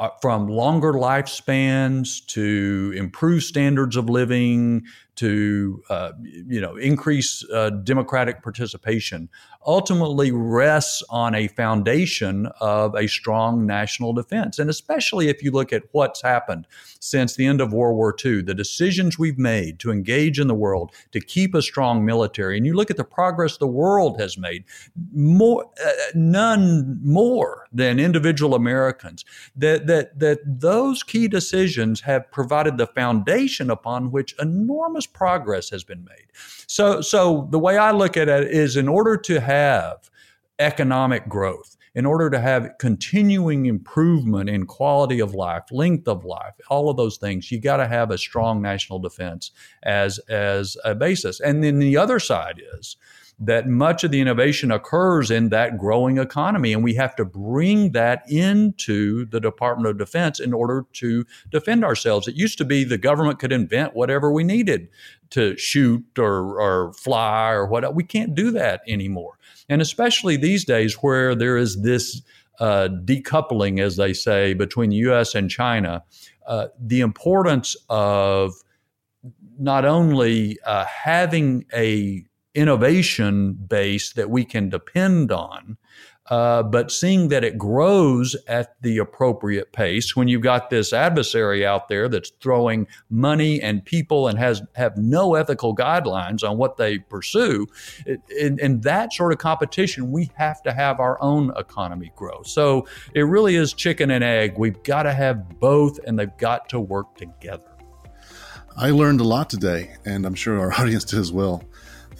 uh, 0.00 0.10
from 0.20 0.48
longer 0.48 0.92
lifespans 0.92 2.24
to 2.26 2.92
improved 2.96 3.44
standards 3.44 3.96
of 3.96 4.08
living 4.08 4.84
to 5.16 5.82
uh, 5.90 6.12
you 6.22 6.60
know 6.60 6.76
increase 6.76 7.44
uh, 7.52 7.70
democratic 7.70 8.42
participation 8.42 9.28
ultimately 9.66 10.32
rests 10.32 11.02
on 11.08 11.34
a 11.34 11.48
foundation 11.48 12.46
of 12.60 12.94
a 12.96 13.06
strong 13.06 13.64
national 13.64 14.12
defense. 14.12 14.58
And 14.58 14.68
especially 14.68 15.28
if 15.28 15.42
you 15.42 15.52
look 15.52 15.72
at 15.72 15.84
what's 15.92 16.22
happened 16.22 16.66
since 16.98 17.36
the 17.36 17.46
end 17.46 17.60
of 17.60 17.72
World 17.72 17.96
War 17.96 18.14
II 18.24 18.42
the 18.42 18.54
decisions 18.54 19.18
we've 19.18 19.38
made 19.38 19.78
to 19.80 19.90
engage 19.90 20.40
in 20.40 20.48
the 20.48 20.54
world 20.54 20.92
to 21.12 21.20
keep 21.20 21.54
a 21.54 21.62
strong 21.62 22.04
military 22.04 22.56
and 22.56 22.66
you 22.66 22.74
look 22.74 22.90
at 22.90 22.96
the 22.96 23.04
progress 23.04 23.56
the 23.58 23.66
world 23.66 24.20
has 24.20 24.38
made 24.38 24.64
more 25.12 25.64
uh, 25.84 25.90
none 26.14 26.98
more 27.02 27.66
than 27.72 27.98
individual 27.98 28.54
Americans 28.54 29.24
that 29.56 29.86
that 29.86 30.18
that 30.18 30.38
those 30.44 31.02
key 31.02 31.28
decisions 31.28 32.00
have 32.00 32.30
provided 32.30 32.78
the 32.78 32.86
foundation 32.86 33.70
upon 33.70 34.10
which 34.10 34.34
enormous 34.40 35.01
progress 35.06 35.70
has 35.70 35.84
been 35.84 36.04
made. 36.04 36.26
So, 36.66 37.00
so 37.00 37.48
the 37.50 37.58
way 37.58 37.76
I 37.76 37.90
look 37.90 38.16
at 38.16 38.28
it 38.28 38.48
is 38.48 38.76
in 38.76 38.88
order 38.88 39.16
to 39.16 39.40
have 39.40 40.10
economic 40.58 41.28
growth, 41.28 41.76
in 41.94 42.06
order 42.06 42.30
to 42.30 42.40
have 42.40 42.70
continuing 42.78 43.66
improvement 43.66 44.48
in 44.48 44.66
quality 44.66 45.20
of 45.20 45.34
life, 45.34 45.64
length 45.70 46.08
of 46.08 46.24
life, 46.24 46.54
all 46.68 46.88
of 46.88 46.96
those 46.96 47.18
things, 47.18 47.50
you 47.52 47.60
got 47.60 47.76
to 47.76 47.86
have 47.86 48.10
a 48.10 48.18
strong 48.18 48.62
national 48.62 48.98
defense 48.98 49.50
as 49.82 50.18
as 50.28 50.76
a 50.84 50.94
basis. 50.94 51.40
And 51.40 51.62
then 51.62 51.78
the 51.78 51.96
other 51.96 52.18
side 52.18 52.62
is 52.78 52.96
that 53.38 53.66
much 53.66 54.04
of 54.04 54.10
the 54.10 54.20
innovation 54.20 54.70
occurs 54.70 55.30
in 55.30 55.48
that 55.48 55.76
growing 55.76 56.18
economy. 56.18 56.72
And 56.72 56.84
we 56.84 56.94
have 56.94 57.16
to 57.16 57.24
bring 57.24 57.92
that 57.92 58.22
into 58.30 59.26
the 59.26 59.40
Department 59.40 59.88
of 59.88 59.98
Defense 59.98 60.38
in 60.38 60.52
order 60.52 60.86
to 60.94 61.24
defend 61.50 61.84
ourselves. 61.84 62.28
It 62.28 62.36
used 62.36 62.58
to 62.58 62.64
be 62.64 62.84
the 62.84 62.98
government 62.98 63.40
could 63.40 63.52
invent 63.52 63.94
whatever 63.94 64.30
we 64.30 64.44
needed 64.44 64.88
to 65.30 65.56
shoot 65.56 66.04
or, 66.18 66.60
or 66.60 66.92
fly 66.92 67.50
or 67.50 67.66
what. 67.66 67.94
We 67.94 68.04
can't 68.04 68.34
do 68.34 68.50
that 68.52 68.82
anymore. 68.86 69.38
And 69.68 69.82
especially 69.82 70.36
these 70.36 70.64
days 70.64 70.94
where 70.94 71.34
there 71.34 71.56
is 71.56 71.82
this 71.82 72.22
uh, 72.60 72.88
decoupling, 73.04 73.80
as 73.80 73.96
they 73.96 74.12
say, 74.12 74.54
between 74.54 74.90
the 74.90 74.96
US 74.96 75.34
and 75.34 75.50
China, 75.50 76.04
uh, 76.46 76.68
the 76.78 77.00
importance 77.00 77.76
of 77.88 78.54
not 79.58 79.84
only 79.84 80.58
uh, 80.64 80.84
having 80.84 81.64
a 81.74 82.24
innovation 82.54 83.54
base 83.54 84.12
that 84.12 84.30
we 84.30 84.44
can 84.44 84.68
depend 84.68 85.32
on, 85.32 85.78
uh, 86.30 86.62
but 86.62 86.92
seeing 86.92 87.28
that 87.28 87.42
it 87.42 87.58
grows 87.58 88.36
at 88.46 88.80
the 88.82 88.98
appropriate 88.98 89.72
pace. 89.72 90.14
When 90.14 90.28
you've 90.28 90.42
got 90.42 90.70
this 90.70 90.92
adversary 90.92 91.66
out 91.66 91.88
there 91.88 92.08
that's 92.08 92.30
throwing 92.40 92.86
money 93.10 93.60
and 93.60 93.84
people 93.84 94.28
and 94.28 94.38
has 94.38 94.62
have 94.74 94.96
no 94.96 95.34
ethical 95.34 95.74
guidelines 95.74 96.48
on 96.48 96.58
what 96.58 96.76
they 96.76 96.98
pursue 96.98 97.66
in, 98.06 98.58
in 98.60 98.80
that 98.82 99.12
sort 99.12 99.32
of 99.32 99.38
competition 99.38 100.12
we 100.12 100.30
have 100.34 100.62
to 100.62 100.72
have 100.72 101.00
our 101.00 101.20
own 101.20 101.52
economy 101.56 102.12
grow. 102.14 102.42
So 102.44 102.86
it 103.14 103.22
really 103.22 103.56
is 103.56 103.72
chicken 103.72 104.10
and 104.10 104.22
egg. 104.22 104.54
We've 104.56 104.82
got 104.84 105.02
to 105.02 105.12
have 105.12 105.58
both 105.58 105.98
and 106.06 106.18
they've 106.18 106.36
got 106.36 106.68
to 106.70 106.80
work 106.80 107.16
together. 107.16 107.64
I 108.76 108.90
learned 108.90 109.20
a 109.20 109.24
lot 109.24 109.50
today 109.50 109.96
and 110.06 110.24
i'm 110.24 110.34
sure 110.34 110.58
our 110.58 110.72
audience 110.80 111.04
did 111.04 111.18
as 111.18 111.32
well 111.32 111.62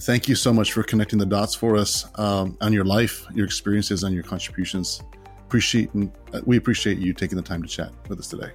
thank 0.03 0.29
you 0.29 0.35
so 0.35 0.53
much 0.53 0.73
for 0.73 0.83
connecting 0.83 1.19
the 1.19 1.27
dots 1.27 1.55
for 1.55 1.77
us 1.77 2.07
um, 2.19 2.57
on 2.61 2.73
your 2.73 2.85
life, 2.85 3.25
your 3.35 3.47
experiences, 3.47 4.03
and 4.03 4.15
your 4.15 4.25
contributions. 4.25 5.03
Appreciate 5.47 5.91
uh, 6.33 6.41
we 6.45 6.57
appreciate 6.57 6.99
you 6.99 7.13
taking 7.13 7.37
the 7.37 7.43
time 7.43 7.63
to 7.63 7.69
chat 7.69 7.93
with 8.09 8.19
us 8.19 8.27
today. 8.27 8.51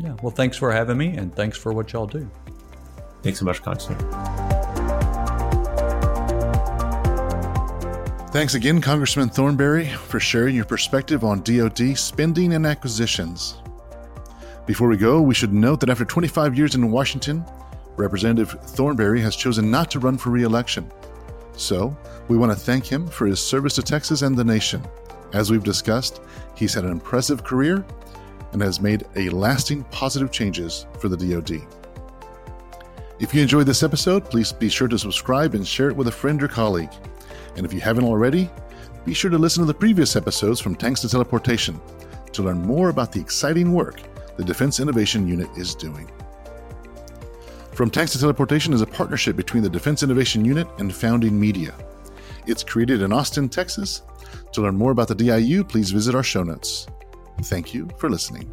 Yeah, 0.00 0.16
well, 0.22 0.30
thanks 0.30 0.56
for 0.56 0.72
having 0.72 0.96
me, 0.96 1.16
and 1.16 1.34
thanks 1.34 1.58
for 1.58 1.72
what 1.72 1.92
y'all 1.92 2.06
do. 2.06 2.30
Thanks 3.22 3.40
so 3.40 3.44
much, 3.44 3.62
Congressman. 3.62 3.98
Thanks 8.30 8.54
again, 8.54 8.80
Congressman 8.80 9.30
Thornberry, 9.30 9.86
for 9.86 10.20
sharing 10.20 10.54
your 10.54 10.64
perspective 10.64 11.24
on 11.24 11.42
DoD 11.42 11.98
spending 11.98 12.54
and 12.54 12.66
acquisitions. 12.66 13.56
Before 14.66 14.88
we 14.88 14.96
go, 14.96 15.20
we 15.20 15.34
should 15.34 15.52
note 15.52 15.80
that 15.80 15.90
after 15.90 16.04
25 16.04 16.56
years 16.56 16.74
in 16.74 16.90
Washington, 16.90 17.44
Representative 17.98 18.52
Thornberry 18.62 19.20
has 19.20 19.36
chosen 19.36 19.70
not 19.70 19.90
to 19.90 19.98
run 19.98 20.16
for 20.16 20.30
re 20.30 20.44
election. 20.44 20.90
So, 21.52 21.96
we 22.28 22.36
want 22.36 22.52
to 22.52 22.58
thank 22.58 22.86
him 22.86 23.08
for 23.08 23.26
his 23.26 23.40
service 23.40 23.74
to 23.74 23.82
Texas 23.82 24.22
and 24.22 24.36
the 24.36 24.44
nation. 24.44 24.82
As 25.32 25.50
we've 25.50 25.64
discussed, 25.64 26.20
he's 26.54 26.72
had 26.72 26.84
an 26.84 26.92
impressive 26.92 27.42
career 27.42 27.84
and 28.52 28.62
has 28.62 28.80
made 28.80 29.04
a 29.16 29.28
lasting 29.30 29.84
positive 29.84 30.30
changes 30.30 30.86
for 31.00 31.08
the 31.08 31.16
DoD. 31.16 31.66
If 33.18 33.34
you 33.34 33.42
enjoyed 33.42 33.66
this 33.66 33.82
episode, 33.82 34.24
please 34.26 34.52
be 34.52 34.68
sure 34.68 34.88
to 34.88 34.98
subscribe 34.98 35.54
and 35.54 35.66
share 35.66 35.88
it 35.88 35.96
with 35.96 36.06
a 36.06 36.12
friend 36.12 36.40
or 36.42 36.48
colleague. 36.48 36.92
And 37.56 37.66
if 37.66 37.72
you 37.72 37.80
haven't 37.80 38.04
already, 38.04 38.48
be 39.04 39.12
sure 39.12 39.30
to 39.30 39.38
listen 39.38 39.62
to 39.62 39.66
the 39.66 39.74
previous 39.74 40.14
episodes 40.14 40.60
from 40.60 40.76
Tanks 40.76 41.00
to 41.00 41.08
Teleportation 41.08 41.80
to 42.32 42.42
learn 42.42 42.62
more 42.62 42.90
about 42.90 43.10
the 43.10 43.20
exciting 43.20 43.72
work 43.72 44.00
the 44.36 44.44
Defense 44.44 44.78
Innovation 44.78 45.26
Unit 45.26 45.48
is 45.56 45.74
doing. 45.74 46.08
From 47.78 47.90
Tanks 47.90 48.10
to 48.10 48.18
Teleportation 48.18 48.74
is 48.74 48.80
a 48.80 48.86
partnership 48.86 49.36
between 49.36 49.62
the 49.62 49.68
Defense 49.68 50.02
Innovation 50.02 50.44
Unit 50.44 50.66
and 50.78 50.92
Founding 50.92 51.38
Media. 51.38 51.72
It's 52.44 52.64
created 52.64 53.02
in 53.02 53.12
Austin, 53.12 53.48
Texas. 53.48 54.02
To 54.54 54.62
learn 54.62 54.76
more 54.76 54.90
about 54.90 55.06
the 55.06 55.14
DIU, 55.14 55.62
please 55.62 55.92
visit 55.92 56.16
our 56.16 56.24
show 56.24 56.42
notes. 56.42 56.88
Thank 57.42 57.72
you 57.72 57.88
for 58.00 58.10
listening. 58.10 58.52